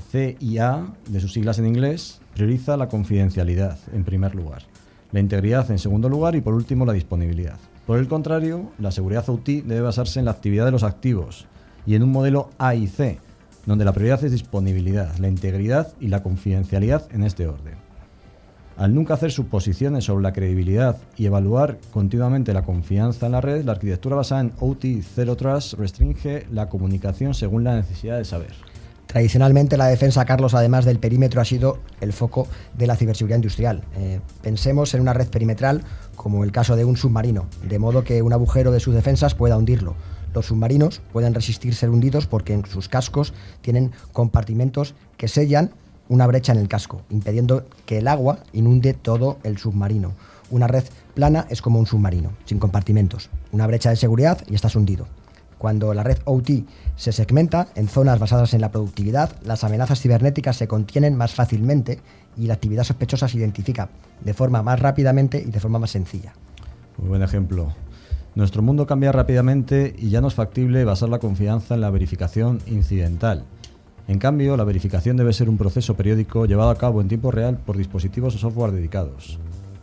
[0.00, 4.62] CIA, de sus siglas en inglés, prioriza la confidencialidad en primer lugar,
[5.12, 7.58] la integridad en segundo lugar y por último la disponibilidad.
[7.86, 11.46] Por el contrario, la seguridad OT debe basarse en la actividad de los activos
[11.86, 12.74] y en un modelo A
[13.66, 17.74] donde la prioridad es disponibilidad, la integridad y la confidencialidad en este orden.
[18.76, 23.64] Al nunca hacer suposiciones sobre la credibilidad y evaluar continuamente la confianza en la red,
[23.64, 28.73] la arquitectura basada en OT Zero Trust restringe la comunicación según la necesidad de saber.
[29.14, 33.84] Tradicionalmente la defensa, Carlos, además del perímetro, ha sido el foco de la ciberseguridad industrial.
[33.96, 35.84] Eh, pensemos en una red perimetral
[36.16, 39.56] como el caso de un submarino, de modo que un agujero de sus defensas pueda
[39.56, 39.94] hundirlo.
[40.34, 45.70] Los submarinos pueden resistir ser hundidos porque en sus cascos tienen compartimentos que sellan
[46.08, 50.14] una brecha en el casco, impidiendo que el agua inunde todo el submarino.
[50.50, 50.82] Una red
[51.14, 53.30] plana es como un submarino, sin compartimentos.
[53.52, 55.06] Una brecha de seguridad y estás hundido.
[55.64, 60.58] Cuando la red OT se segmenta en zonas basadas en la productividad, las amenazas cibernéticas
[60.58, 62.00] se contienen más fácilmente
[62.36, 63.88] y la actividad sospechosa se identifica
[64.22, 66.34] de forma más rápidamente y de forma más sencilla.
[66.98, 67.72] Muy buen ejemplo.
[68.34, 72.60] Nuestro mundo cambia rápidamente y ya no es factible basar la confianza en la verificación
[72.66, 73.46] incidental.
[74.06, 77.56] En cambio, la verificación debe ser un proceso periódico llevado a cabo en tiempo real
[77.56, 79.38] por dispositivos o software dedicados.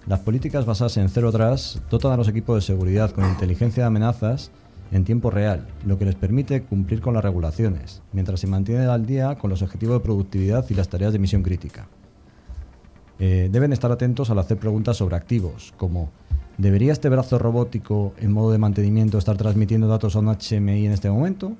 [0.05, 3.87] Las políticas basadas en Zero Trust dotan a los equipos de seguridad con inteligencia de
[3.87, 4.51] amenazas
[4.91, 9.05] en tiempo real, lo que les permite cumplir con las regulaciones, mientras se mantiene al
[9.05, 11.87] día con los objetivos de productividad y las tareas de misión crítica.
[13.19, 16.11] Eh, deben estar atentos al hacer preguntas sobre activos, como
[16.57, 20.91] ¿debería este brazo robótico en modo de mantenimiento estar transmitiendo datos a un HMI en
[20.91, 21.53] este momento?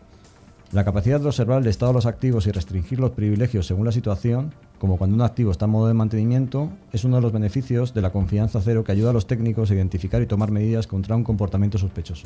[0.72, 3.92] La capacidad de observar el estado de los activos y restringir los privilegios según la
[3.92, 7.94] situación, como cuando un activo está en modo de mantenimiento, es uno de los beneficios
[7.94, 11.16] de la confianza cero que ayuda a los técnicos a identificar y tomar medidas contra
[11.16, 12.26] un comportamiento sospechoso.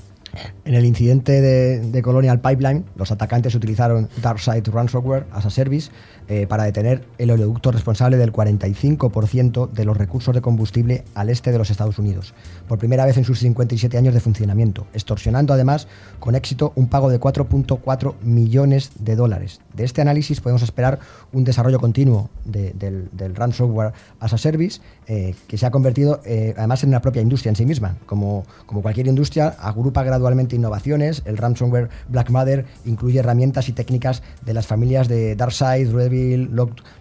[0.63, 5.91] En el incidente de, Colonial Pipeline, los atacantes utilizaron DarkSide Ransomware as a Service
[6.30, 11.52] eh, para detener el oleoducto responsable del 45% de los recursos de combustible al este
[11.52, 12.34] de los Estados Unidos,
[12.70, 15.89] por primera vez en sus 57 años de funcionamiento, extorsionando además
[16.22, 19.60] con éxito un pago de 4.4 millones de dólares.
[19.74, 21.00] De este análisis podemos esperar
[21.34, 26.84] un desarrollo continuo del, ransomware as a service eh, que se ha convertido eh, además
[26.84, 27.97] en una propia industria en sí misma.
[28.05, 31.21] Como, como cualquier industria, agrupa gradualmente innovaciones.
[31.25, 36.05] El ransomware Black Mother incluye herramientas y técnicas de las familias de DarkSide, Red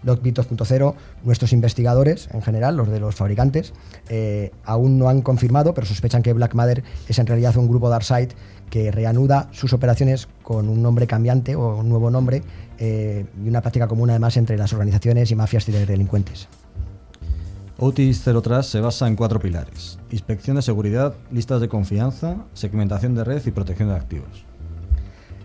[0.03, 3.73] Lockbit 2.0, nuestros investigadores en general, los de los fabricantes,
[4.09, 7.89] eh, aún no han confirmado, pero sospechan que Black Mother es en realidad un grupo
[7.89, 8.29] DarkSide
[8.69, 12.41] que reanuda sus operaciones con un nombre cambiante o un nuevo nombre
[12.79, 16.47] eh, y una práctica común además entre las organizaciones y mafias ciberdelincuentes.
[17.77, 23.15] Otis Zero Trust se basa en cuatro pilares: inspección de seguridad, listas de confianza, segmentación
[23.15, 24.45] de red y protección de activos.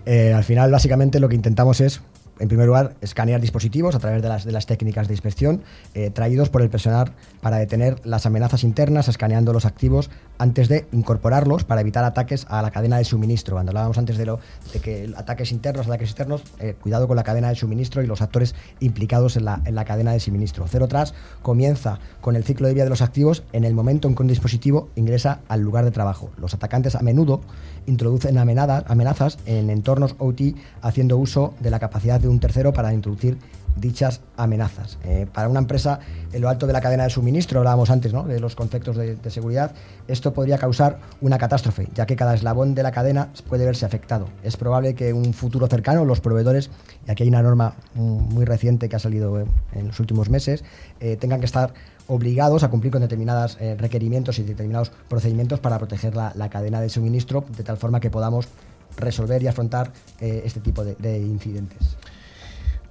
[0.06, 2.00] Eh, al final, básicamente, lo que intentamos es
[2.40, 5.62] en primer lugar, escanear dispositivos a través de las, de las técnicas de inspección
[5.94, 7.12] eh, traídos por el personal
[7.42, 10.10] para detener las amenazas internas, escaneando los activos
[10.40, 13.56] antes de incorporarlos para evitar ataques a la cadena de suministro.
[13.56, 14.40] Cuando hablábamos antes de, lo,
[14.72, 18.22] de que ataques internos, ataques externos, eh, cuidado con la cadena de suministro y los
[18.22, 20.64] actores implicados en la, en la cadena de suministro.
[20.66, 24.14] Cero Trust comienza con el ciclo de vida de los activos en el momento en
[24.14, 26.30] que un dispositivo ingresa al lugar de trabajo.
[26.38, 27.42] Los atacantes a menudo
[27.86, 33.36] introducen amenazas en entornos OT haciendo uso de la capacidad de un tercero para introducir
[33.76, 34.98] dichas amenazas.
[35.04, 36.00] Eh, para una empresa
[36.32, 38.24] en lo alto de la cadena de suministro, hablábamos antes ¿no?
[38.24, 39.72] de los conceptos de, seguridad,
[40.08, 44.28] esto podría causar una catástrofe, ya que cada eslabón de la cadena puede verse afectado.
[44.42, 46.70] Es probable que en un futuro cercano los proveedores,
[47.06, 49.38] y aquí hay una norma muy reciente que ha salido
[49.72, 50.64] en los últimos meses,
[51.00, 51.72] eh, tengan que estar
[52.08, 56.88] obligados a cumplir con determinados eh, requerimientos y determinados procedimientos para proteger la cadena de
[56.88, 58.48] suministro, de tal forma que podamos
[58.96, 61.96] resolver y afrontar este tipo de incidentes.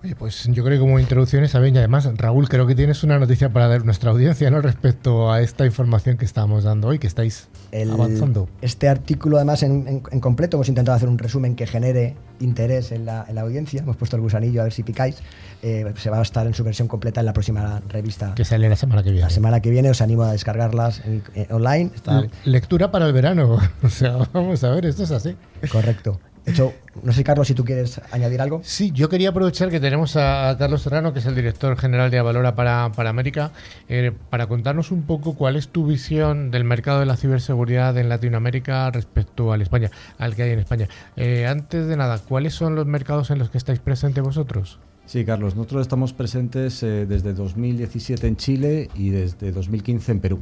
[0.02, 3.04] Oye, pues yo creo que como introducción está bien y además, Raúl, creo que tienes
[3.04, 4.62] una noticia para dar a nuestra audiencia ¿no?
[4.62, 8.48] respecto a esta información que estamos dando hoy, que estáis El- avanzando.
[8.62, 12.94] Este artículo, además, en, en- en completo, hemos intentado hacer un resumen que genere interés
[12.94, 13.82] en la, en la audiencia.
[13.82, 15.18] Hemos puesto el gusanillo a ver si picáis.
[15.62, 18.34] Eh, se va a estar en su versión completa en la próxima revista.
[18.36, 19.26] Que sale la semana que viene.
[19.26, 21.92] La semana que viene os animo a descargarlas en- eh, online.
[21.94, 23.58] Está Lectura para el verano.
[23.84, 25.36] O sea, vamos a ver, esto es así.
[25.70, 26.22] correcto.
[26.50, 28.62] De hecho, no sé, Carlos, si tú quieres añadir algo.
[28.64, 32.18] Sí, yo quería aprovechar que tenemos a Carlos Serrano, que es el director general de
[32.18, 33.52] Avalora para, para América,
[33.88, 38.10] eh, para contarnos un poco cuál es tu visión del mercado de la ciberseguridad en
[38.10, 40.88] Latinoamérica respecto al España, al que hay en España.
[41.16, 44.80] Eh, antes de nada, ¿cuáles son los mercados en los que estáis presentes vosotros?
[45.06, 50.40] Sí, Carlos, nosotros estamos presentes eh, desde 2017 en Chile y desde 2015 en Perú.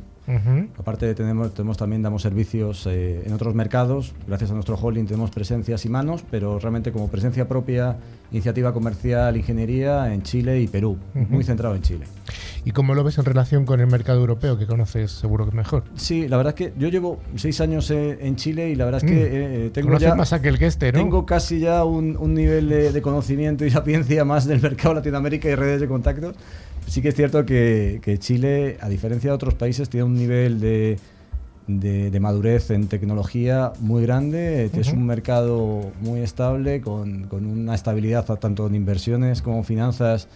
[0.78, 5.32] Aparte tenemos, tenemos también damos servicios eh, en otros mercados, gracias a nuestro holding tenemos
[5.32, 7.96] presencias y manos, pero realmente como presencia propia,
[8.32, 10.98] iniciativa comercial, ingeniería en Chile y Perú,
[11.30, 12.06] muy centrado en Chile.
[12.66, 15.86] ¿Y cómo lo ves en relación con el mercado europeo, que conoces seguro que mejor?
[15.96, 19.02] Sí, la verdad es que yo llevo seis años eh, en Chile y la verdad
[19.06, 19.24] es que Mm.
[19.24, 21.00] eh, eh, tengo ya más aquel que este, ¿no?
[21.00, 25.48] tengo casi ya un, un nivel de, de conocimiento y sapiencia más del mercado Latinoamérica
[25.50, 26.36] y redes de contactos.
[26.88, 30.60] Sí que es cierto que, que Chile, a diferencia de otros países, tiene un nivel
[30.60, 30.98] de,
[31.68, 34.70] de- de madurez en tecnología muy grande.
[34.74, 40.28] Es un mercado muy estable, con, con una estabilidad tanto en inversiones como finanzas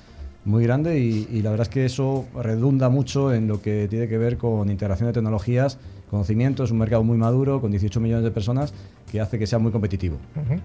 [0.43, 4.07] muy grande y, y la verdad es que eso redunda mucho en lo que tiene
[4.07, 5.77] que ver con integración de tecnologías,
[6.09, 8.73] conocimiento, es un mercado muy maduro, con 18 millones de personas,
[9.11, 10.17] que hace que sea muy competitivo.
[10.35, 10.59] Ujú.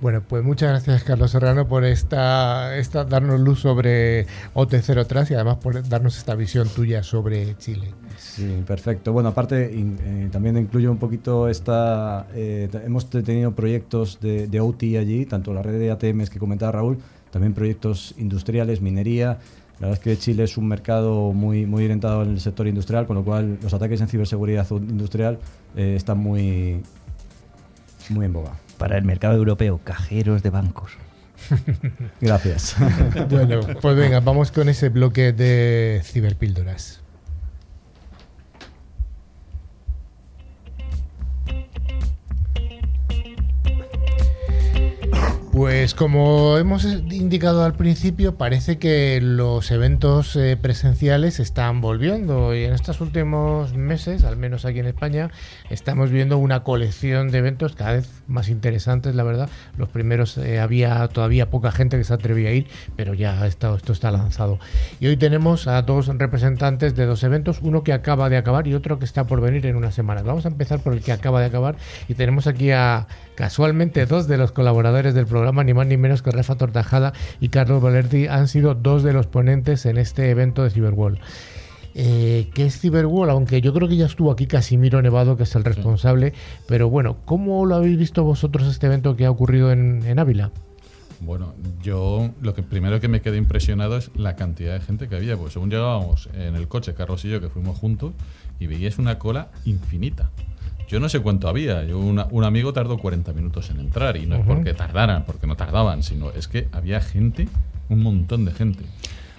[0.00, 5.34] Bueno, pues muchas gracias Carlos Serrano por esta, esta darnos luz sobre OT0 Trans y
[5.34, 7.92] además por darnos esta visión tuya sobre Chile.
[8.16, 9.12] Sí, perfecto.
[9.12, 12.26] Bueno, aparte eh, también incluye un poquito esta...
[12.34, 16.38] eh, hemos te- tenido proyectos de, de OT allí, tanto la red de ATMs que
[16.38, 16.96] comentaba Raúl,
[17.30, 19.36] también proyectos industriales, minería.
[19.80, 23.06] La verdad es que Chile es un mercado muy, muy orientado en el sector industrial,
[23.06, 25.38] con lo cual los ataques en ciberseguridad industrial
[25.76, 26.82] eh, están muy,
[28.08, 28.52] muy en boga.
[28.80, 30.92] Para el mercado europeo, cajeros de bancos.
[32.22, 32.76] Gracias.
[33.28, 36.99] Bueno, pues venga, vamos con ese bloque de ciberpíldoras.
[45.60, 52.64] Pues como hemos indicado al principio, parece que los eventos eh, presenciales están volviendo y
[52.64, 55.30] en estos últimos meses, al menos aquí en España,
[55.68, 59.50] estamos viendo una colección de eventos cada vez más interesantes, la verdad.
[59.76, 63.76] Los primeros eh, había todavía poca gente que se atrevía a ir, pero ya esto,
[63.76, 64.58] esto está lanzado.
[64.98, 68.72] Y hoy tenemos a dos representantes de dos eventos, uno que acaba de acabar y
[68.72, 70.22] otro que está por venir en una semana.
[70.22, 71.76] Vamos a empezar por el que acaba de acabar
[72.08, 76.22] y tenemos aquí a casualmente dos de los colaboradores del programa, ni más ni menos
[76.22, 80.62] que Rafa Tortajada y Carlos Valerdi, han sido dos de los ponentes en este evento
[80.62, 81.20] de Cyberwall.
[81.94, 83.30] Eh, ¿Qué es Cyberwall?
[83.30, 86.32] Aunque yo creo que ya estuvo aquí Casimiro Nevado, que es el responsable,
[86.68, 90.52] pero bueno, ¿cómo lo habéis visto vosotros este evento que ha ocurrido en, en Ávila?
[91.20, 95.16] Bueno, yo lo que primero que me quedé impresionado es la cantidad de gente que
[95.16, 98.12] había, porque según llegábamos en el coche, Carlos y yo, que fuimos juntos,
[98.58, 100.30] y veías una cola infinita.
[100.90, 101.84] Yo no sé cuánto había.
[101.84, 105.46] Yo una- un amigo tardó 40 minutos en entrar y no es porque tardaran, porque
[105.46, 107.48] no tardaban, sino es que había gente,
[107.88, 108.82] un montón de gente.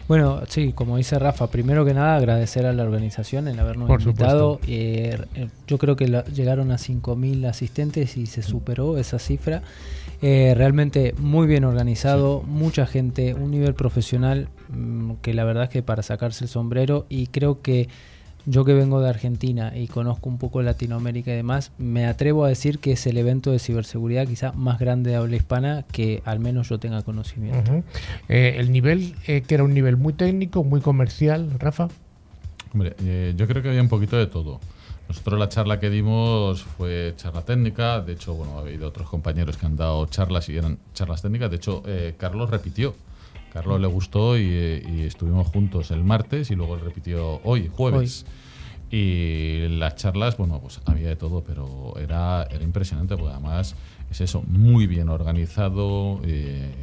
[0.08, 4.02] Bueno, sí, como dice Rafa, primero que nada agradecer a la organización el habernos Por
[4.02, 4.60] invitado.
[4.68, 9.62] Eh, eh, yo creo que la- llegaron a 5.000 asistentes y se superó esa cifra.
[10.22, 15.70] Eh, realmente muy bien organizado, mucha gente, un nivel profesional mm, que la verdad es
[15.70, 17.88] que para sacarse el sombrero y creo que
[18.46, 22.50] yo que vengo de Argentina y conozco un poco Latinoamérica y demás, me atrevo a
[22.50, 26.40] decir que es el evento de ciberseguridad quizá más grande de habla hispana que al
[26.40, 27.84] menos yo tenga conocimiento.
[28.30, 31.90] Eh, el nivel, eh, que era un nivel muy técnico, muy comercial, Rafa.
[32.74, 34.60] Hombre, eh, yo creo que había un poquito de todo.
[35.12, 39.58] Nosotros la charla que dimos fue charla técnica, de hecho, bueno, ha habido otros compañeros
[39.58, 42.96] que han dado charlas y eran charlas técnicas, de hecho, eh, Carlos repitió.
[43.52, 48.26] Carlos le gustó y, y estuvimos juntos el martes y luego él repitió hoy, jueves.
[48.90, 53.76] Y las charlas, bueno, pues había de todo, pero era, era impresionante, porque además
[54.10, 56.20] es eso, muy bien organizado.
[56.26, 56.74] eh,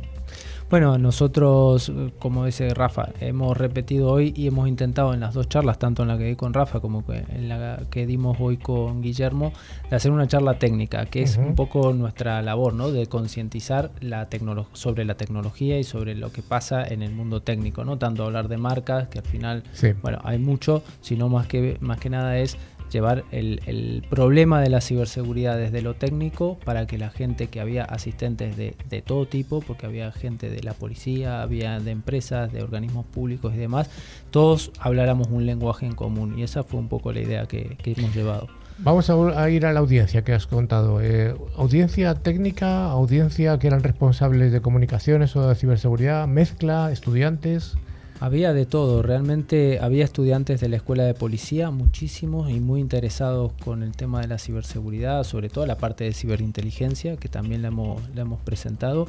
[0.71, 5.79] Bueno, nosotros, como dice Rafa, hemos repetido hoy y hemos intentado en las dos charlas,
[5.79, 9.55] tanto en la que di con Rafa como en la que dimos hoy con Guillermo,
[9.89, 12.91] de hacer una charla técnica, que es un poco nuestra labor, ¿no?
[12.91, 14.29] De concientizar la
[14.75, 18.49] sobre la tecnología y sobre lo que pasa en el mundo técnico, no tanto hablar
[18.49, 19.93] de marcas, que al final, Sí.
[20.03, 22.59] bueno, hay mucho, sino más que más que nada es
[22.89, 27.61] llevar el, el, problema de la ciberseguridad desde lo técnico para que la gente que
[27.61, 32.53] había asistentes de, de, todo tipo, porque había gente de la policía, había de empresas,
[32.53, 33.91] de organismos públicos y demás,
[34.31, 37.93] todos habláramos un lenguaje en común y esa fue un poco la idea que, que
[37.93, 38.49] hemos llevado.
[38.81, 41.01] Vamos a, ir a la audiencia que has contado.
[41.03, 47.77] Eh, audiencia técnica, audiencia que eran responsables de comunicaciones o de ciberseguridad, mezcla, estudiantes.
[48.21, 53.53] Había de todo, realmente había estudiantes de la escuela de policía, muchísimos y muy interesados
[53.65, 57.69] con el tema de la ciberseguridad, sobre todo la parte de ciberinteligencia, que también la
[57.69, 59.07] hemos, presentado.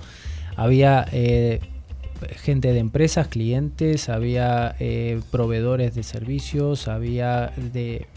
[0.55, 1.59] Había eh,
[2.35, 8.07] gente de empresas, clientes, había eh, proveedores de servicios, había de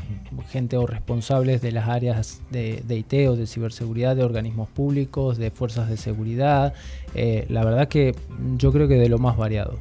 [0.51, 5.51] gente o responsables de las áreas de, IT o de ciberseguridad, de organismos públicos, de
[5.51, 6.75] fuerzas de seguridad.
[7.15, 8.15] Eh, la verdad que
[8.57, 9.79] yo creo que de lo más variado.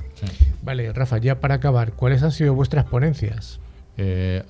[0.63, 3.59] Vale, Rafa, ya para acabar, ¿cuáles han sido vuestras ponencias?
[3.97, 4.43] Eh,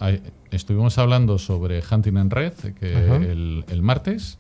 [0.51, 4.37] estuvimos hablando sobre Hunting en Red que el, el martes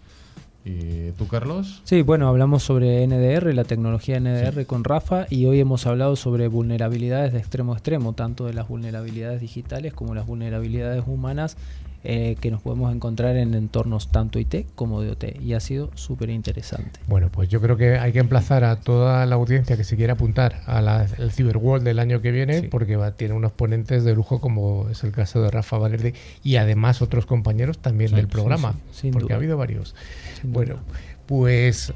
[0.63, 1.81] ¿Y tú, Carlos?
[1.85, 6.47] Sí, bueno, hablamos sobre NDR, la tecnología NDR con Rafa, y hoy hemos hablado sobre
[6.47, 11.57] vulnerabilidades de extremo a extremo, tanto de las vulnerabilidades digitales como las vulnerabilidades humanas
[12.03, 15.91] eh, que nos podemos encontrar en entornos tanto IT como de OT y ha sido
[15.93, 16.99] súper interesante.
[17.07, 20.13] Bueno, pues yo creo que hay que emplazar a toda la audiencia que se quiera
[20.13, 24.89] apuntar al Cyberworld del año que viene porque va, tiene unos ponentes de lujo como
[24.89, 28.75] es el caso de Rafa Valerde y además otros compañeros también del programa,
[29.11, 29.95] porque ha habido varios.
[30.43, 30.77] Bueno,
[31.27, 31.93] pues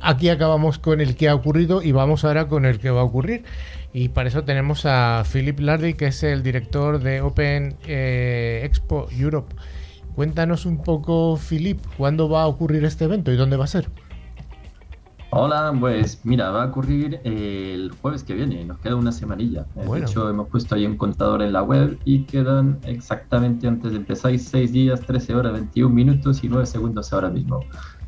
[0.00, 3.04] aquí acabamos con el que ha ocurrido y vamos ahora con el que va a
[3.04, 3.44] ocurrir.
[3.92, 9.08] Y para eso tenemos a Philip Lardy, que es el director de Open eh, Expo
[9.10, 9.54] Europe.
[10.14, 13.88] Cuéntanos un poco, Philip, ¿cuándo va a ocurrir este evento y dónde va a ser?
[15.30, 19.66] Hola, pues mira, va a ocurrir el jueves que viene, nos queda una semanilla.
[19.74, 23.98] De hecho, hemos puesto ahí un contador en la web y quedan exactamente antes de
[23.98, 27.60] empezar 6 días, 13 horas, 21 minutos y 9 segundos ahora mismo.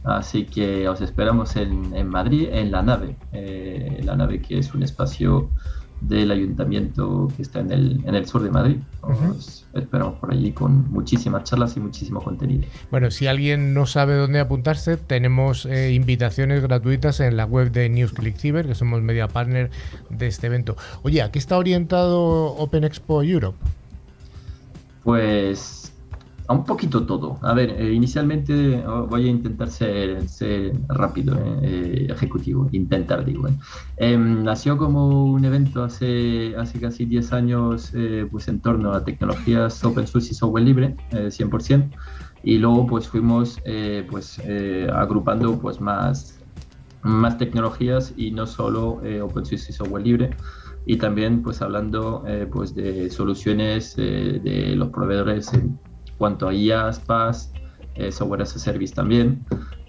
[0.04, 4.82] Así que os esperamos en, Madrid, en la nave, eh, la nave que es un
[4.82, 5.50] espacio
[6.00, 8.76] del ayuntamiento que está en el, en el sur de Madrid.
[9.02, 12.64] Os esperamos por allí con muchísimas charlas y muchísimo contenido.
[12.90, 17.88] Bueno, si alguien no sabe dónde apuntarse, tenemos eh, invitaciones gratuitas en la web de
[17.88, 19.70] NewsClick Cyber, que somos media partner
[20.08, 20.76] de este evento.
[21.02, 23.58] Oye, ¿a qué está orientado Open Expo Europe?
[25.04, 25.79] Pues
[26.52, 27.38] un poquito todo.
[27.42, 30.24] A ver, eh, inicialmente oh, voy a intentar ser,
[30.88, 33.48] rápido, eh, eh, ejecutivo, intentar, digo.
[33.96, 37.92] Em, nació como un evento hace, hace casi 10 años
[38.30, 40.96] pues en torno a tecnologías open source y software libre,
[41.30, 41.90] 100%,
[42.42, 43.60] y luego pues fuimos
[44.10, 44.40] pues
[44.92, 46.42] agrupando pues más,
[47.02, 50.30] más tecnologías y no solo open source y software libre,
[50.86, 55.78] y también pues hablando pues de soluciones de los proveedores en
[56.20, 57.50] cuanto a IaaS, PaaS,
[57.94, 59.42] eh, software as a service también.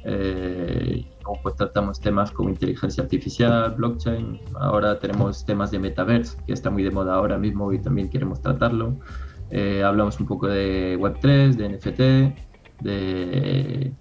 [0.06, 1.06] Eh,
[1.44, 4.40] pues tratamos temas como inteligencia artificial, blockchain.
[4.58, 8.42] Ahora tenemos temas de metaverse, que está muy de moda ahora mismo y también queremos
[8.42, 8.96] tratarlo.
[9.50, 13.94] Eh, hablamos un poco de Web3, de NFT, de...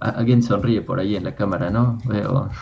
[0.00, 1.98] Alguien sonríe por ahí en la cámara, ¿no?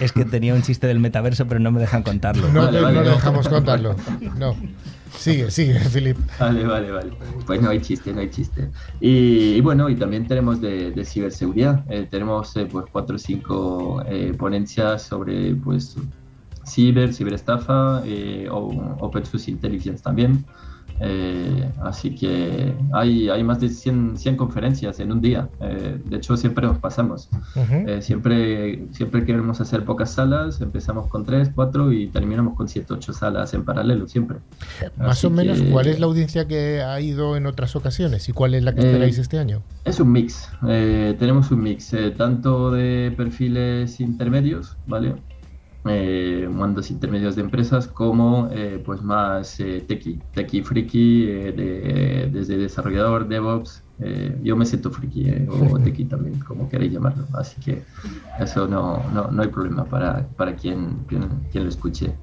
[0.00, 2.48] Es que tenía un chiste del metaverso, pero no me dejan contarlo.
[2.52, 3.94] No, no, no dejamos contarlo.
[4.36, 4.56] No.
[5.16, 6.18] Sigue, sigue, Filip.
[6.38, 7.12] Vale, vale, vale.
[7.46, 8.70] Pues no hay chiste, no hay chiste.
[9.00, 11.84] Y, bueno, y también tenemos de, ciberseguridad.
[11.88, 15.96] Eh, tenemos eh, pues cuatro o cinco eh, ponencias sobre pues
[16.66, 18.02] ciber, ciberestafa,
[18.50, 20.44] o open source intelligence también.
[21.00, 25.48] Eh, así que hay, hay más de 100, 100 conferencias en un día.
[25.60, 27.28] Eh, de hecho, siempre nos pasamos.
[27.56, 32.94] Eh, siempre, siempre queremos hacer pocas salas, empezamos con 3, 4 y terminamos con 7,
[32.94, 34.38] 8 salas en paralelo, siempre.
[34.96, 38.54] Más o menos, ¿cuál es la audiencia que ha ido en otras ocasiones y cuál
[38.54, 39.62] es la que esperáis este año?
[39.84, 40.48] Es un mix.
[40.60, 45.14] tenemos un mix, tanto de perfiles intermedios, ¿vale?
[45.84, 52.56] Eh, mandos intermedios de empresas como eh, pues más eh, techie, techie friki, eh, desde
[52.56, 53.84] desarrollador, DevOps,
[54.42, 57.82] yo me siento friki o techie también, como queréis llamarlo, así que
[58.38, 62.14] eso no, no, no hay problema para, para quien, quien, quien lo escuche.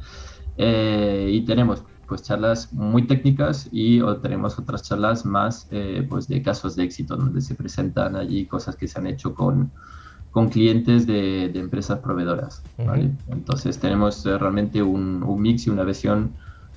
[0.58, 5.68] y tenemos pues charlas muy técnicas y o tenemos otras charlas más
[6.10, 9.72] pues de casos de éxito donde se presentan allí cosas que se han hecho con
[10.36, 12.62] con clientes de, empresas proveedoras.
[13.30, 16.34] Entonces tenemos eh, realmente un, mix y una visión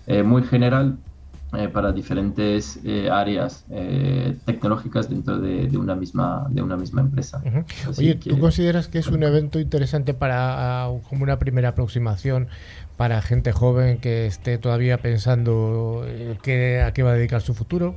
[0.06, 0.96] eh, muy general
[1.54, 2.78] eh, para diferentes
[3.10, 3.64] áreas
[4.44, 7.42] tecnológicas dentro de, una misma, de una misma empresa.
[7.98, 12.46] Oye, ¿tú consideras que es un evento interesante para como una primera aproximación
[12.96, 16.06] para gente joven que esté todavía pensando
[16.42, 17.96] que, a qué va a dedicar su futuro?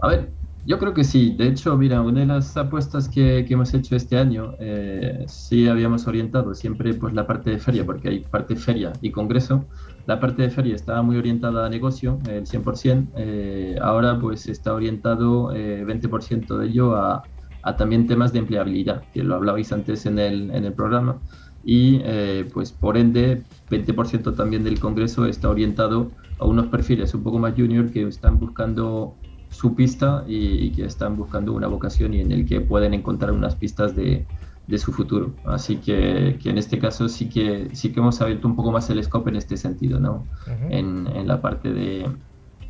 [0.00, 0.30] A ver,
[0.62, 1.34] Yo creo que sí.
[1.36, 5.66] De hecho, mira, una de las apuestas que, que hemos hecho este año, eh, sí
[5.68, 9.68] habíamos orientado siempre pues, la parte de feria, porque hay parte feria y congreso.
[10.04, 13.12] La parte de feria estaba muy orientada a negocio, el 100%.
[13.16, 17.30] Eh, ahora pues está orientado eh, 20% de ello a,
[17.62, 21.22] a, también temas de empleabilidad, que lo hablabais antes en el, en el programa.
[21.62, 27.22] Y eh, pues por ende, 20% también del congreso está orientado a unos perfiles un
[27.22, 29.18] poco más junior que están buscando
[29.50, 33.56] su pista y, que están buscando una vocación y en el que pueden encontrar unas
[33.56, 34.24] pistas de,
[34.66, 35.32] de su futuro.
[35.44, 38.88] Así que, que, en este caso sí que, sí que hemos abierto un poco más
[38.90, 40.24] el scope en este sentido, ¿no?
[40.46, 40.66] Uh -huh.
[40.70, 42.08] en, en, la parte de,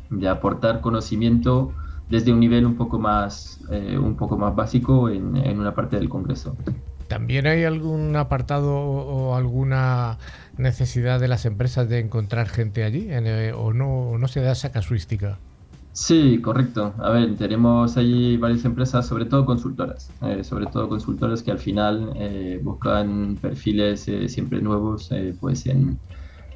[0.09, 1.71] de, aportar conocimiento
[2.09, 5.97] desde un nivel un poco más, eh, un poco más básico en, en, una parte
[5.97, 6.57] del Congreso.
[7.07, 10.17] ¿También hay algún apartado o alguna
[10.57, 13.09] necesidad de las empresas de encontrar gente allí?
[13.11, 15.37] El, ¿O no, no se da esa casuística?
[15.93, 16.95] Sí, correcto.
[16.99, 21.59] A ver, tenemos ahí varias empresas, sobre todo consultoras, eh, sobre todo consultoras que al
[21.59, 26.01] final eh, buscan perfiles eh, siempre nuevos, pues en,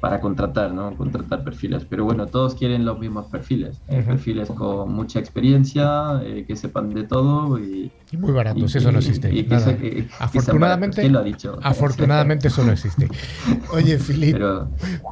[0.00, 0.94] para contratar, ¿no?
[0.96, 1.84] Contratar perfiles.
[1.88, 4.04] Pero bueno, todos quieren los mismos perfiles, uh -huh.
[4.04, 8.98] perfiles con mucha experiencia, que sepan de todo y, y muy baratos, y, eso no
[8.98, 9.34] existe.
[9.34, 11.58] Y, que se, que, afortunadamente, ¿Quién lo ha dicho?
[11.62, 13.08] Afortunadamente eso no existe.
[13.72, 14.38] Oye, Filip,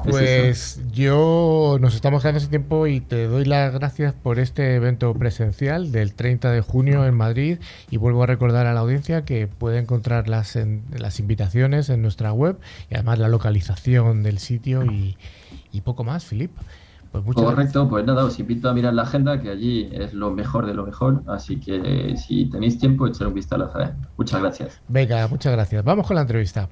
[0.04, 5.12] pues yo nos estamos quedando ese tiempo y te doy las gracias por este evento
[5.14, 7.58] presencial del 30 de junio en Madrid
[7.90, 12.02] y vuelvo a recordar a la audiencia que puede encontrar las, en, las invitaciones en
[12.02, 12.58] nuestra web
[12.90, 15.16] y además la localización del sitio y,
[15.72, 16.50] y poco más, Filip.
[17.12, 17.88] Pues Correcto, gracias.
[17.88, 20.84] pues nada, os invito a mirar la agenda, que allí es lo mejor de lo
[20.84, 24.80] mejor, así que si tenéis tiempo, echar un vistazo a la Muchas gracias.
[24.88, 25.84] Venga, muchas gracias.
[25.84, 26.68] Vamos con la entrevista.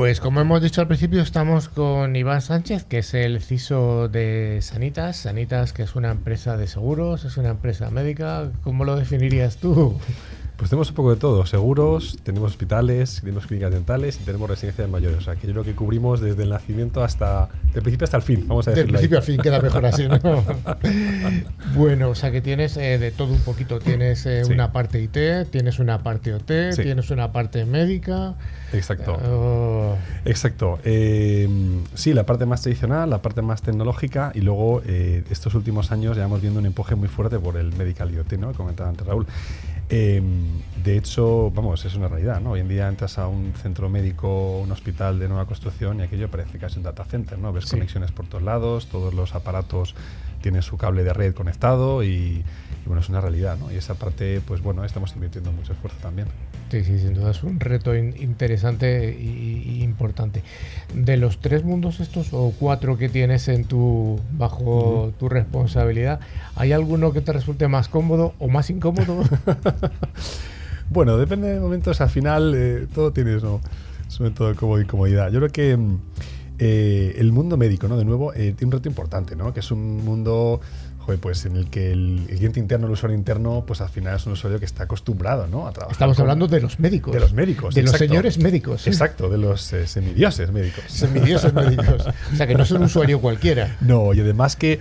[0.00, 4.60] Pues como hemos dicho al principio, estamos con Iván Sánchez, que es el CISO de
[4.62, 5.18] Sanitas.
[5.18, 8.50] Sanitas, que es una empresa de seguros, es una empresa médica.
[8.62, 10.00] ¿Cómo lo definirías tú?
[10.60, 14.86] Pues tenemos un poco de todo, seguros, tenemos hospitales, tenemos clínicas dentales y tenemos residencias
[14.86, 15.16] de mayores.
[15.16, 18.22] O sea, que yo creo que cubrimos desde el nacimiento hasta, del principio hasta el
[18.22, 18.92] fin, vamos a decirlo.
[18.92, 19.20] Del principio ahí.
[19.20, 20.18] al fin, queda mejor así, ¿no?
[21.74, 23.78] bueno, o sea que tienes eh, de todo un poquito.
[23.78, 24.52] Tienes eh, sí.
[24.52, 26.82] una parte IT, tienes una parte OT, sí.
[26.82, 28.34] tienes una parte médica.
[28.74, 29.14] Exacto.
[29.14, 29.96] Uh...
[30.24, 30.78] Exacto.
[30.84, 31.48] Eh,
[31.94, 36.18] sí, la parte más tradicional, la parte más tecnológica y luego eh, estos últimos años
[36.18, 38.52] ya viendo un empuje muy fuerte por el medical IoT, ¿no?
[38.52, 39.26] Comentaba antes Raúl.
[39.92, 40.22] Eh,
[40.84, 42.52] de hecho, vamos, es una realidad, ¿no?
[42.52, 46.30] Hoy en día entras a un centro médico, un hospital de nueva construcción y aquello
[46.30, 47.52] parece casi un data center, ¿no?
[47.52, 47.70] Ves sí.
[47.72, 49.96] conexiones por todos lados, todos los aparatos
[50.42, 52.44] tienen su cable de red conectado y, y,
[52.90, 53.70] bueno, es una realidad, ¿no?
[53.70, 56.26] Y esa parte, pues bueno, estamos invirtiendo mucho esfuerzo también.
[56.72, 60.42] Sí, sí, sin duda es un reto in interesante y, y, importante.
[60.92, 65.12] De los tres mundos estos o cuatro que tienes en tu bajo uh -huh.
[65.12, 66.18] tu responsabilidad,
[66.56, 69.22] ¿hay alguno que te resulte más cómodo o más incómodo?
[70.90, 72.00] bueno, depende de momentos.
[72.00, 73.60] Al final eh, todo tiene su,
[74.08, 75.30] su método de incomodidad.
[75.30, 75.78] Yo creo que
[76.62, 77.96] eh, el mundo médico, ¿no?
[77.96, 79.54] De nuevo, eh, tiene un reto importante, ¿no?
[79.54, 80.60] Que es un mundo
[81.00, 84.16] joder, pues en el que el, el, cliente interno, el usuario interno, pues al final
[84.16, 85.66] es un usuario que está acostumbrado ¿no?
[85.66, 85.92] a trabajar.
[85.92, 87.12] Estamos con, hablando de los médicos.
[87.12, 87.74] De los médicos.
[87.74, 88.04] De exacto.
[88.04, 88.86] los señores médicos.
[88.86, 90.84] Exacto, de los eh, semidioses médicos.
[90.88, 92.06] Semidioses médicos.
[92.32, 93.76] O sea, que no es un usuario cualquiera.
[93.80, 94.78] No, y además que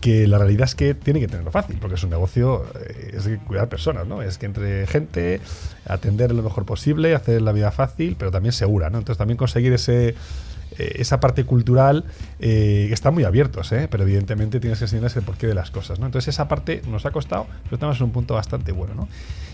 [0.00, 3.28] que la realidad es que tiene que tenerlo fácil, porque es un negocio, eh, es
[3.46, 4.22] cuidar personas, ¿no?
[4.22, 5.40] Es que entre gente,
[5.86, 8.98] atender lo mejor posible, hacer la vida fácil, pero también segura, ¿no?
[8.98, 10.14] Entonces también conseguir ese, eh,
[10.78, 12.04] esa parte cultural
[12.38, 13.88] eh, están muy abiertos, ¿eh?
[13.90, 15.98] pero evidentemente tienes que enseñarles el porqué de las cosas.
[15.98, 16.06] ¿no?
[16.06, 18.94] Entonces esa parte nos ha costado, pero estamos en un punto bastante bueno.
[18.94, 19.08] ¿no?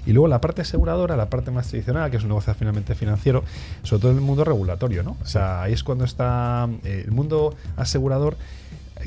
[0.06, 3.44] Y luego la parte aseguradora, la parte más tradicional, que es un negocio finalmente financiero,
[3.82, 5.02] sobre todo en el mundo regulatorio.
[5.02, 5.16] ¿no?
[5.22, 8.36] O sea, ahí es cuando está eh, el mundo asegurador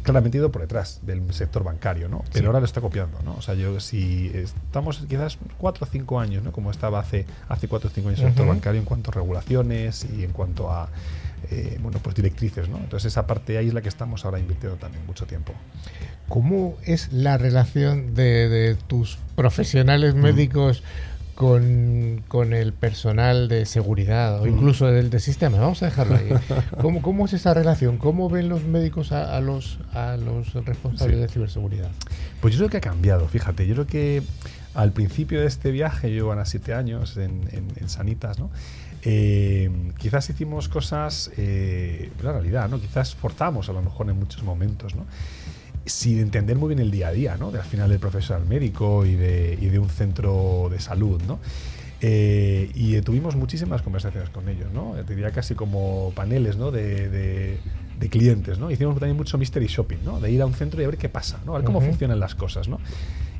[0.03, 2.24] claramente ido por detrás del sector bancario, ¿no?
[2.34, 2.45] Pero sí.
[2.45, 3.36] ahora lo está copiando, ¿no?
[3.36, 6.51] O sea, yo si estamos quizás cuatro o cinco años, ¿no?
[6.51, 8.53] Como estaba hace hace cuatro o cinco años el sector uh -huh.
[8.53, 10.89] bancario en cuanto a regulaciones y en cuanto a
[11.51, 12.77] eh, bueno, pues directrices, ¿no?
[12.77, 15.53] Entonces esa parte ahí es la que estamos ahora invirtiendo también mucho tiempo.
[16.27, 20.81] ¿Cómo es la relación de, de tus profesionales médicos?
[20.81, 25.59] Mm con, con, el personal de seguridad o incluso del, del, sistema.
[25.59, 26.29] Vamos a dejarlo ahí.
[26.81, 27.97] ¿Cómo, ¿Cómo, es esa relación?
[27.97, 31.21] ¿Cómo ven los médicos a, a los, a los responsables sí.
[31.21, 31.91] de ciberseguridad?
[32.39, 33.67] Pues yo creo que ha cambiado, fíjate.
[33.67, 34.23] Yo creo que
[34.73, 38.49] al principio de este viaje, yo a siete años en, en, en Sanitas, ¿no?
[39.06, 42.80] Eh, quizás hicimos cosas, eh, la realidad, ¿no?
[42.82, 45.06] Quizás forzamos a lo mejor en muchos momentos, ¿no?
[45.88, 47.51] sin entender muy bien el día a día, ¿no?
[47.51, 51.38] De al final del profesional médico y de, y de un centro de salud, ¿no?
[52.01, 54.93] Eh, y tuvimos muchísimas conversaciones con ellos, ¿no?
[55.06, 56.72] Te diría casi como paneles, ¿no?
[56.72, 57.60] De, de-
[57.99, 58.72] de clientes, ¿no?
[58.72, 60.20] Hicimos también mucho mystery shopping, ¿no?
[60.20, 61.53] De ir a un centro y a ver qué pasa, ¿no?
[61.53, 61.88] A ver cómo Ujú.
[61.89, 62.80] funcionan las cosas, ¿no?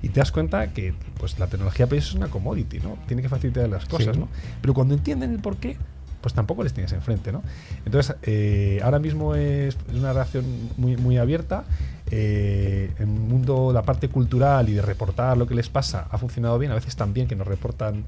[0.02, 2.98] Y te das cuenta que pues la tecnología para ellos es una commodity, ¿no?
[3.08, 4.20] Tiene que facilitar las cosas, Sí.
[4.20, 4.28] ¿no?
[4.62, 5.78] Pero cuando entienden el por qué,
[6.22, 7.44] pues tampoco les tienes enfrente, ¿no?
[7.86, 10.44] Entonces, eh, ahora mismo es una relación
[10.78, 11.66] muy, muy abierta.
[12.12, 16.18] Eh, en el mundo, la parte cultural y de reportar lo que les pasa ha
[16.18, 16.72] funcionado bien.
[16.72, 18.04] A veces también que nos reportan, eh,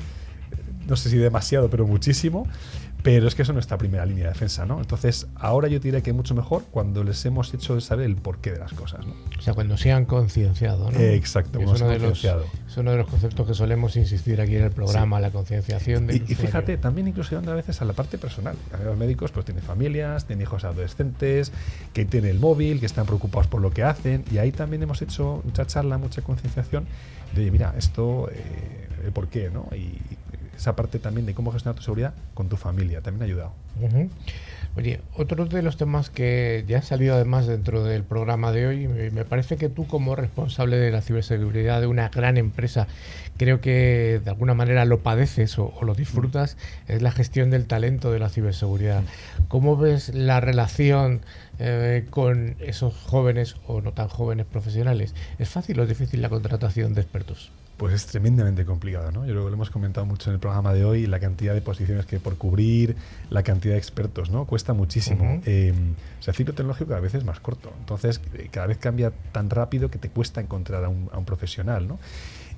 [0.88, 2.48] no sé si demasiado, pero muchísimo.
[3.08, 4.80] Pero es que eso no es nuestra primera línea de defensa, ¿no?
[4.80, 8.60] Entonces, ahora yo diré que mucho mejor cuando les hemos hecho saber el porqué de
[8.60, 9.14] las cosas, ¿no?
[9.38, 11.00] O sea, cuando se han concienciado, ¿no?
[11.00, 13.96] Exacto, cuando es, se uno han de los, es uno de los conceptos que solemos
[13.96, 17.82] insistir aquí en el programa, la concienciación del Y, fíjate, también incluso llegando a veces
[17.82, 18.58] a la parte personal.
[18.74, 21.54] A Los médicos pues tienen familias, tienen hijos adolescentes,
[21.94, 24.26] que tienen el móvil, que están preocupados por lo que hacen.
[24.32, 26.86] Y ahí también hemos hecho mucha charla, mucha concienciación
[27.34, 29.70] de, oye, mira, esto, eh, el por qué, ¿no?
[29.74, 29.98] Y
[30.58, 33.52] esa parte también de cómo gestionar tu seguridad con tu familia también ha ayudado.
[34.76, 38.88] Oye, otro de los temas que ya ha salido además dentro del programa de hoy,
[38.88, 42.88] me me parece que tú como responsable de la ciberseguridad de una gran empresa,
[43.38, 47.66] creo que de alguna manera lo padeces o, o lo disfrutas, es la gestión del
[47.66, 49.04] talento de la ciberseguridad.
[49.48, 51.22] ¿Cómo ves la relación
[51.60, 55.16] eh, con esos jóvenes o no tan jóvenes profesionales?
[55.40, 57.52] ¿Es fácil o es difícil la contratación de expertos?
[57.78, 59.26] Pues es tremendamente complicado, ¿no?
[59.26, 61.62] Yo creo que lo hemos comentado mucho en el programa de hoy, la cantidad de
[61.62, 62.96] posiciones que hay por cubrir,
[63.30, 64.46] la cantidad de expertos, ¿no?
[64.46, 65.42] Cuesta muchísimo.
[65.46, 65.74] Eh,
[66.20, 67.72] o sea, el ciclo tecnológico cada vez es más corto.
[67.80, 71.26] Entonces, eh, cada vez cambia tan rápido que te cuesta encontrar a un, a un
[71.26, 72.00] profesional, ¿no?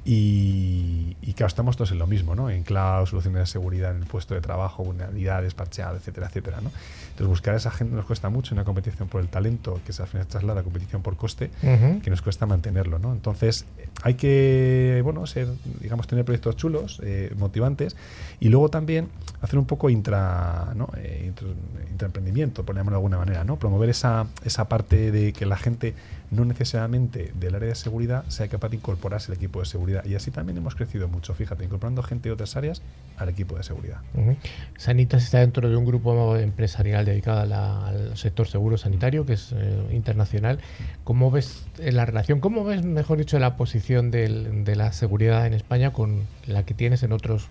[0.06, 2.50] Y, y claro, estamos todos en lo mismo, ¿no?
[2.50, 6.72] En cloud, soluciones de seguridad en el puesto de trabajo, vulnerabilidades, parcheado, etcétera, etcétera, ¿no?
[7.10, 10.02] Entonces, buscar a esa gente nos cuesta mucho una competición por el talento, que se
[10.02, 12.02] al final traslada a competición por coste, Ujú.
[12.02, 13.12] que nos cuesta mantenerlo, ¿no?
[13.14, 13.66] Entonces,
[14.02, 15.48] hay que, bueno, ser,
[15.82, 17.96] digamos, tener proyectos chulos, eh, motivantes,
[18.40, 19.10] y luego también
[19.42, 20.90] hacer un poco intra, ¿no?
[20.98, 21.48] Eh, intra-
[21.92, 23.58] intraemprendimiento, por llamarlo de alguna manera, ¿no?
[23.58, 25.94] Promover esa, esa parte de que la gente
[26.32, 30.06] no necesariamente del área de seguridad sea capaz de incorporarse al equipo de seguridad.
[30.06, 32.82] Y así también hemos crecido mucho, fíjate, incorporando gente de otras áreas
[33.18, 33.98] al equipo de seguridad.
[34.14, 34.36] Ujú.
[34.78, 39.88] Sanitas está dentro de un grupo empresarial dedicado al sector seguro sanitario, que es eh,
[39.92, 40.60] internacional.
[41.04, 45.54] ¿Cómo ves eh, la relación, cómo ves, mejor dicho, la posición de la seguridad en
[45.54, 47.50] España con la que tienes en otros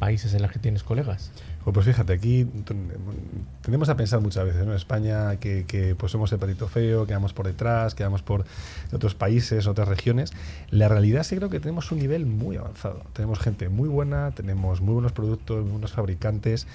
[0.00, 1.30] países en los que tienes colegas?
[1.62, 2.88] Pues, fíjate, aquí ten-
[3.60, 4.70] tendemos a pensar muchas veces, ¿no?
[4.72, 8.44] En España que, que, pues somos el patito feo, quedamos por detrás, quedamos por
[8.92, 10.32] otros países, otras regiones.
[10.70, 13.02] La realidad sí creo que tenemos un nivel muy avanzado.
[13.12, 16.66] Tenemos gente muy buena, tenemos muy buenos productos, muy buenos fabricantes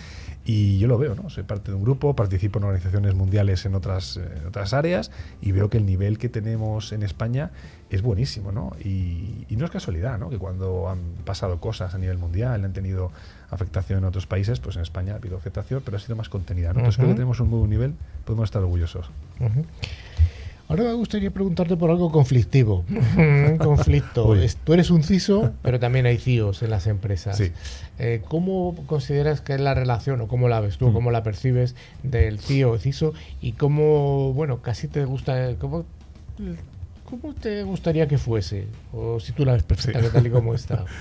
[0.46, 1.32] y yo lo veo, ¿no?
[1.32, 5.10] Soy parte de un grupo, participo en organizaciones mundiales en otras, en otras áreas
[5.42, 7.50] y veo que el nivel que tenemos en España
[7.90, 8.72] es buenísimo, ¿no?
[8.84, 10.30] Y, y no es casualidad, ¿no?
[10.30, 13.12] Que cuando han pasado cosas a nivel mundial, han tenido
[13.52, 16.74] afectación en otros países, pues en España ha habido afectación, pero ha sido más contenida,
[16.74, 16.80] ¿no?
[16.80, 17.94] Entonces creo que tenemos un buen nivel,
[18.26, 19.10] podemos estar orgullosos.
[20.68, 22.84] Ahora me gustaría preguntarte por algo conflictivo.
[23.18, 24.30] Un conflicto.
[24.30, 24.50] Uy.
[24.64, 27.38] Tú eres un CISO, pero también hay CIOs en las empresas.
[27.38, 27.52] Sí.
[28.00, 30.94] Eh, ¿Cómo consideras que es la relación o cómo la ves tú, Mm.
[30.94, 35.86] cómo la percibes del CIO o CISO y cómo, bueno, casi te gusta, cómo,
[37.20, 38.68] cómo te gustaría que fuese?
[38.94, 40.10] O si tú la ves perfecta, Sí.
[40.12, 40.86] tal y como está.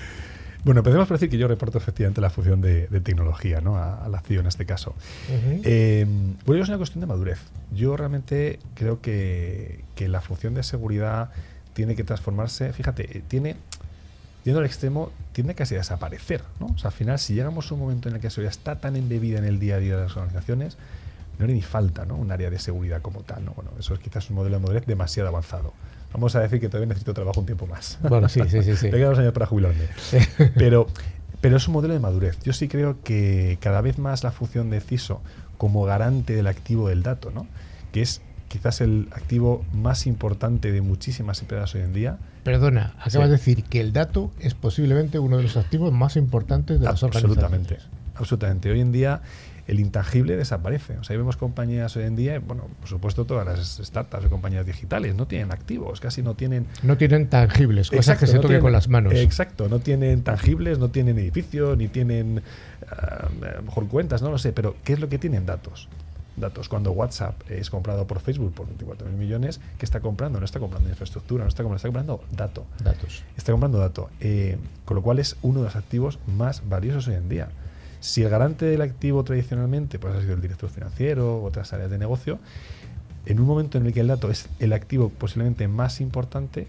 [0.65, 3.77] Bueno, empecemos por decir que yo reporto efectivamente la función de, de tecnología, ¿no?
[3.77, 4.95] A, a la CIO en este caso.
[5.29, 5.61] Ujú.
[5.63, 6.07] Eh,
[6.47, 7.37] bueno, es una cuestión de madurez.
[7.71, 11.29] Yo realmente creo que, que la función de seguridad
[11.73, 13.57] tiene que transformarse, fíjate, eh, tiene,
[14.43, 16.65] yendo al extremo, tiende casi a desaparecer, ¿no?
[16.73, 18.79] O sea, al final, si llegamos a un momento en el que la seguridad está
[18.79, 20.77] tan embebida en el día a día de las organizaciones,
[21.37, 22.15] no hará ni falta, ¿no?
[22.15, 23.51] Un área de seguridad como tal, ¿no?
[23.51, 25.73] Bueno, eso es quizás un modelo de madurez demasiado avanzado.
[26.15, 27.99] Vamos a decir que todavía necesito trabajo un tiempo más.
[28.01, 28.85] Bueno, sí, sí, sí, sí.
[28.91, 29.83] Me quedan dos años para jubilarme.
[30.55, 30.87] Pero,
[31.41, 32.39] pero es un modelo de madurez.
[32.43, 35.21] Yo sí creo que cada vez más la función de CISO
[35.57, 37.47] como garante del activo del dato, ¿no?
[37.91, 42.17] que es quizás el activo más importante de muchísimas empresas hoy en día.
[42.45, 43.19] Perdona, acabas Sí.
[43.19, 47.03] de decir que el dato es posiblemente uno de los activos más importantes de las
[47.03, 47.43] Absolutamente.
[47.43, 47.87] organizaciones.
[48.15, 48.71] Absolutamente.
[48.71, 49.21] Hoy en día
[49.67, 50.97] el intangible desaparece.
[50.97, 54.29] O sea, ahí vemos compañías hoy en día, bueno, por supuesto todas las startups y
[54.29, 58.35] compañías digitales no tienen activos, casi no tienen No tienen tangibles, cosas Exacto, que se
[58.35, 59.13] no toquen con las manos.
[59.13, 62.43] Exacto, no tienen tangibles, no tienen edificios, ni tienen
[62.89, 65.45] a lo mejor cuentas, no lo sé, pero ¿qué es lo que tienen?
[65.45, 65.89] Datos.
[66.37, 66.67] Datos.
[66.67, 70.37] Cuando WhatsApp es comprado por Facebook por 24 mil millones, ¿qué está comprando?
[70.39, 72.65] No está comprando infraestructura, no está comprando, está comprando dato.
[72.83, 73.23] Datos.
[73.37, 74.09] Está comprando dato.
[74.19, 77.49] Eh, con lo cual es uno de los activos más valiosos hoy en día.
[78.05, 81.97] Si el garante del activo tradicionalmente pues ha sido el director financiero otras áreas de
[81.97, 82.37] negocio,
[83.25, 86.67] en un momento en el que el dato es el activo posiblemente más importante,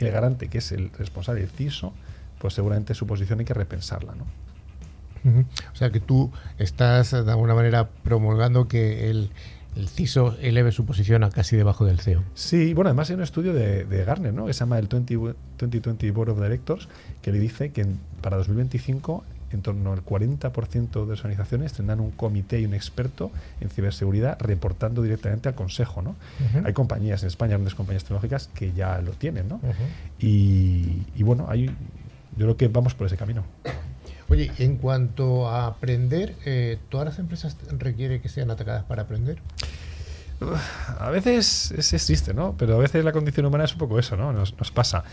[0.00, 1.94] el garante, que es el responsable, el CISO,
[2.38, 4.14] pues seguramente su posición hay que repensarla.
[4.16, 5.44] ¿no?
[5.72, 9.30] O sea que tú estás de alguna manera promulgando que el,
[9.76, 12.22] el CISO eleve su posición a casi debajo del CEO.
[12.34, 14.44] Sí, bueno, además hay un estudio de, de Gartner, ¿no?
[14.44, 15.16] Que se llama el 20
[15.58, 16.86] 2020 Board of Directors,
[17.22, 17.86] que le dice que
[18.20, 23.30] para 2025 en torno al 40% de las organizaciones tendrán un comité y un experto
[23.60, 26.10] en ciberseguridad reportando directamente al consejo, ¿no?
[26.10, 26.66] Ujú.
[26.66, 29.56] Hay compañías en España, grandes compañías tecnológicas que ya lo tienen, ¿no?
[29.56, 29.72] Ujú.
[30.18, 33.44] y, y bueno, hay, yo creo que vamos por ese camino.
[34.28, 39.38] Oye, en cuanto a aprender, eh, ¿todas las empresas requieren que sean atacadas para aprender?
[40.98, 42.54] a veces es, es triste, ¿no?
[42.58, 44.32] Pero a veces la condición humana es un poco eso, ¿no?
[44.32, 45.04] Nos, nos pasa.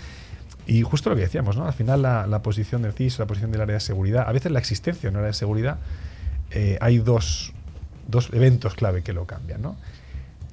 [0.66, 1.66] Y justo lo que decíamos, ¿no?
[1.66, 4.52] Al final la, la posición del CISO, la posición del área de seguridad, a veces
[4.52, 5.78] la existencia en un área de seguridad,
[6.52, 7.52] eh, hay dos,
[8.08, 9.76] dos eventos clave que lo cambian, ¿no?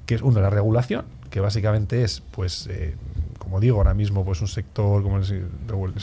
[0.05, 2.95] Que es uno, la regulación, que básicamente es, pues, eh,
[3.37, 5.47] como digo, ahora mismo, pues un sector como el,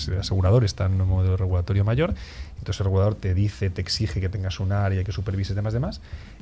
[0.09, 2.14] el asegurador está en un modelo regulatorio mayor,
[2.59, 6.00] entonces el regulador te dice, te exige que tengas un área, que supervises demás, demás,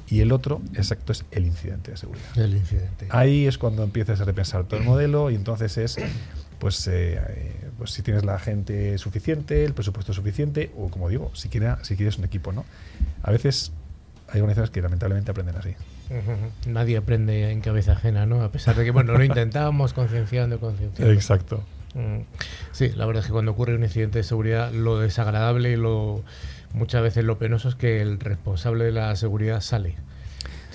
[0.08, 2.26] y el otro, exacto, es el incidente de seguridad.
[2.36, 3.06] El incidente.
[3.10, 5.96] Ahí es cuando empiezas a repensar todo el modelo y entonces es,
[6.58, 11.30] pues, eh, eh, pues si tienes la gente suficiente, el presupuesto suficiente o, como digo,
[11.34, 12.64] si, quiera, si quieres un equipo, ¿no?
[13.22, 13.72] A veces
[14.28, 15.74] hay organizaciones que lamentablemente aprenden así.
[16.66, 18.42] Nadie aprende en cabeza ajena, ¿no?
[18.42, 21.12] A pesar de que, bueno, lo intentábamos concienciando, concienciando.
[21.12, 21.62] Exacto.
[21.94, 22.20] Mm.
[22.72, 26.22] Sí, la verdad es que cuando ocurre un incidente de seguridad, lo desagradable y lo
[26.72, 29.96] muchas veces lo penoso es que el responsable de la seguridad sale.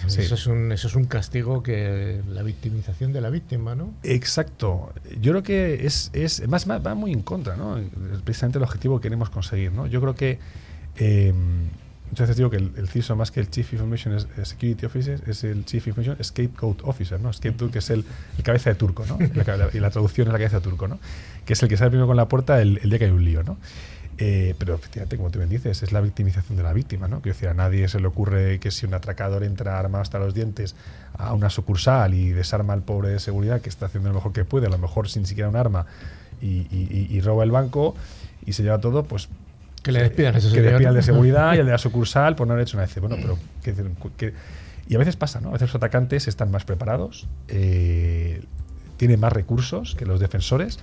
[0.08, 0.22] Sí.
[0.22, 3.94] Eso, es un, eso es un castigo que la victimización de la víctima, ¿no?
[4.04, 4.92] Exacto.
[5.20, 7.78] Yo creo que es, es más, más- va muy en contra, ¿no?
[8.24, 9.88] Precisamente el objetivo que queremos conseguir, ¿no?
[9.88, 10.40] Yo creo que
[10.98, 11.34] eh,
[12.10, 15.22] muchas veces digo que el, el CISO más que el Chief Information eh, Security Officer
[15.28, 17.32] es el Chief Information Scapegoat Officer, ¿no?
[17.32, 18.04] Scapegoat que es el,
[18.38, 19.18] el cabeza de turco, ¿no?
[19.36, 21.00] La ca- y la traducción es la cabeza de turco, ¿no?
[21.46, 23.24] Que es el que sale primero con la puerta el, el día que hay un
[23.24, 23.58] lío, ¿no?
[24.24, 27.22] Eh, pero efectivamente, como tú bien dices, es la victimización de la víctima, ¿no?
[27.22, 30.36] Quiero decir, a nadie se le ocurre que si un atracador entra armado hasta los
[30.36, 30.76] dientes
[31.18, 34.46] a una sucursal y desarma al pobre de seguridad que está haciendo lo mejor que
[34.46, 35.88] puede, a lo mejor sin siquiera un arma,
[36.40, 37.96] y, y- y- y roba el banco
[38.46, 39.28] y se lleva todo, pues
[39.82, 42.54] Que le despidan ese que despidan de seguridad y al de la sucursal por no
[42.54, 43.00] haber hecho una vez.
[43.00, 43.40] Bueno, pero.
[44.18, 44.34] Que-
[44.88, 45.50] y a veces pasa, ¿no?
[45.50, 48.44] A veces los atacantes están más preparados, eh,
[48.98, 50.78] tienen más recursos que los defensores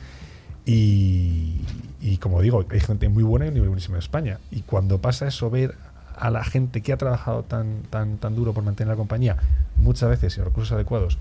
[0.69, 1.63] y,
[2.03, 4.39] y como digo, hay gente muy buena y un nivel buenísimo en España.
[4.51, 5.75] Y cuando pasa eso, ver
[6.15, 9.39] a la gente que ha trabajado tan, tan, tan duro por mantener la compañía,
[9.77, 11.17] muchas veces sin recursos adecuados,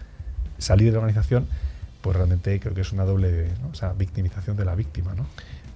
[0.57, 1.47] salir de la organización,
[2.01, 3.69] pues realmente creo que es una doble ¿no?
[3.69, 5.25] o sea, victimización de la víctima, ¿no?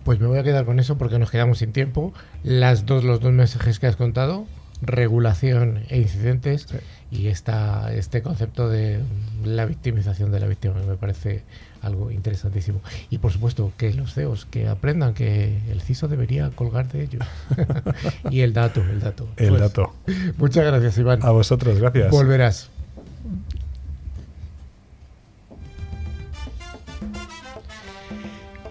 [0.04, 2.14] Pues me voy a quedar con eso porque nos quedamos sin tiempo.
[2.44, 4.48] Las dos, los dos mensajes que has contado,
[4.82, 6.68] regulación e incidentes,
[7.10, 9.02] y esta, este concepto de
[9.46, 11.44] la victimización de la víctima me parece
[11.82, 12.82] algo interesantísimo.
[13.10, 17.24] Y por supuesto que los CEOs que aprendan que el CISO debería colgar de ellos.
[18.30, 19.28] y el dato, el dato.
[19.38, 19.94] El Pues, dato.
[20.38, 21.20] Muchas gracias, Iván.
[21.24, 22.12] A vosotros, gracias.
[22.12, 22.70] Volverás.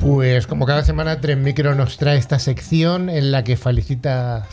[0.01, 4.49] Pues como cada semana, Tren Micro nos trae esta sección en la que facilita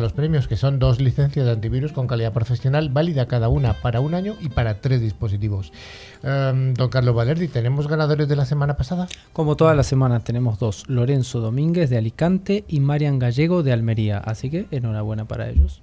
[0.00, 3.98] los premios, que son dos licencias de antivirus con calidad profesional, válida cada una para
[4.00, 5.72] un año y para tres dispositivos.
[6.22, 9.08] Em, don Carlos Valerdi, ¿tenemos ganadores de la semana pasada?
[9.32, 14.18] Como todas las semanas tenemos dos, Lorenzo Domínguez de Alicante y Marian Gallego de Almería,
[14.18, 15.82] así que enhorabuena para ellos.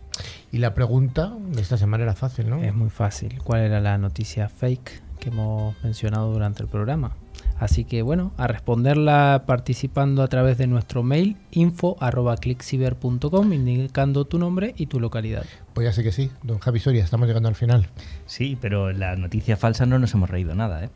[0.50, 2.64] Y la pregunta de esta semana era fácil, ¿no?
[2.64, 3.38] Es muy fácil.
[3.44, 7.18] ¿Cuál era la noticia fake que hemos mencionado durante el programa?
[7.60, 14.74] Así que bueno, a responderla participando a través de nuestro mail info@clickciber.com indicando tu nombre
[14.78, 15.44] y tu localidad.
[15.74, 17.90] Pues ya sé que sí, don Javi Soria, estamos llegando al final.
[18.26, 20.90] Sí, pero la noticia falsa no nos hemos reído nada, ¿eh?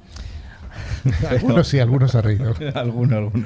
[1.30, 2.56] Algunos sí, algunos han reído.
[2.74, 3.46] alguno, alguno.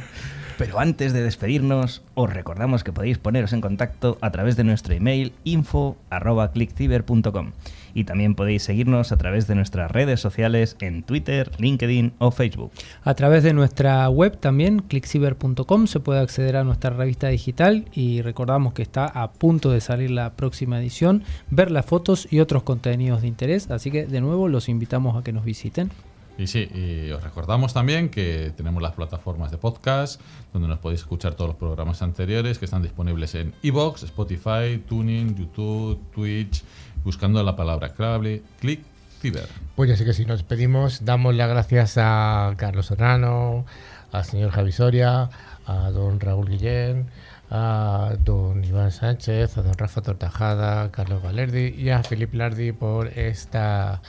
[0.57, 4.93] Pero antes de despedirnos, os recordamos que podéis poneros en contacto a través de nuestro
[4.93, 7.51] email info.clickciber.com
[7.97, 12.71] y también podéis seguirnos a través de nuestras redes sociales en Twitter, LinkedIn o Facebook.
[13.03, 18.21] A través de nuestra web también, clickciber.com, se puede acceder a nuestra revista digital y
[18.21, 22.61] recordamos que está a punto de salir la próxima edición, ver las fotos y otros
[22.61, 25.89] contenidos de interés, así que de nuevo los invitamos a que nos visiten.
[26.37, 30.21] Y sí, y os recordamos también que tenemos las plataformas de podcast,
[30.53, 35.35] donde nos podéis escuchar todos los programas anteriores que están disponibles en iVoox, Spotify, Tuning,
[35.35, 36.63] YouTube, Twitch,
[37.07, 38.81] buscando la palabra clave, click
[39.21, 39.47] ciber.
[39.77, 43.65] Pues ya sé que si nos despedimos, damos las gracias a Carlos Serrano,
[44.11, 45.29] al señor Javi Soria,
[45.65, 47.07] a don Raúl Guillén,
[47.49, 52.73] a don Iván Sánchez, a don Rafa Tortajada, a Carlos Valerdi y a Filip Lardi
[52.73, 54.01] por esta,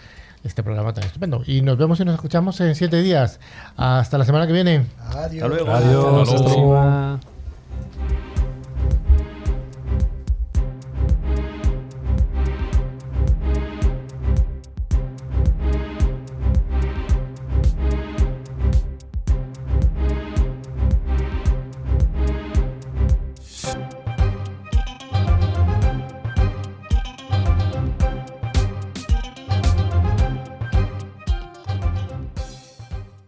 [0.42, 1.44] este programa tan estupendo.
[1.46, 3.38] Y nos vemos y nos escuchamos en siete días.
[3.76, 4.86] Hasta la semana que viene.
[5.06, 5.44] Adiós.
[5.44, 5.70] Hasta luego.
[5.70, 6.04] Adiós.
[6.04, 6.20] Hasta luego.
[6.20, 7.37] Hasta la próxima.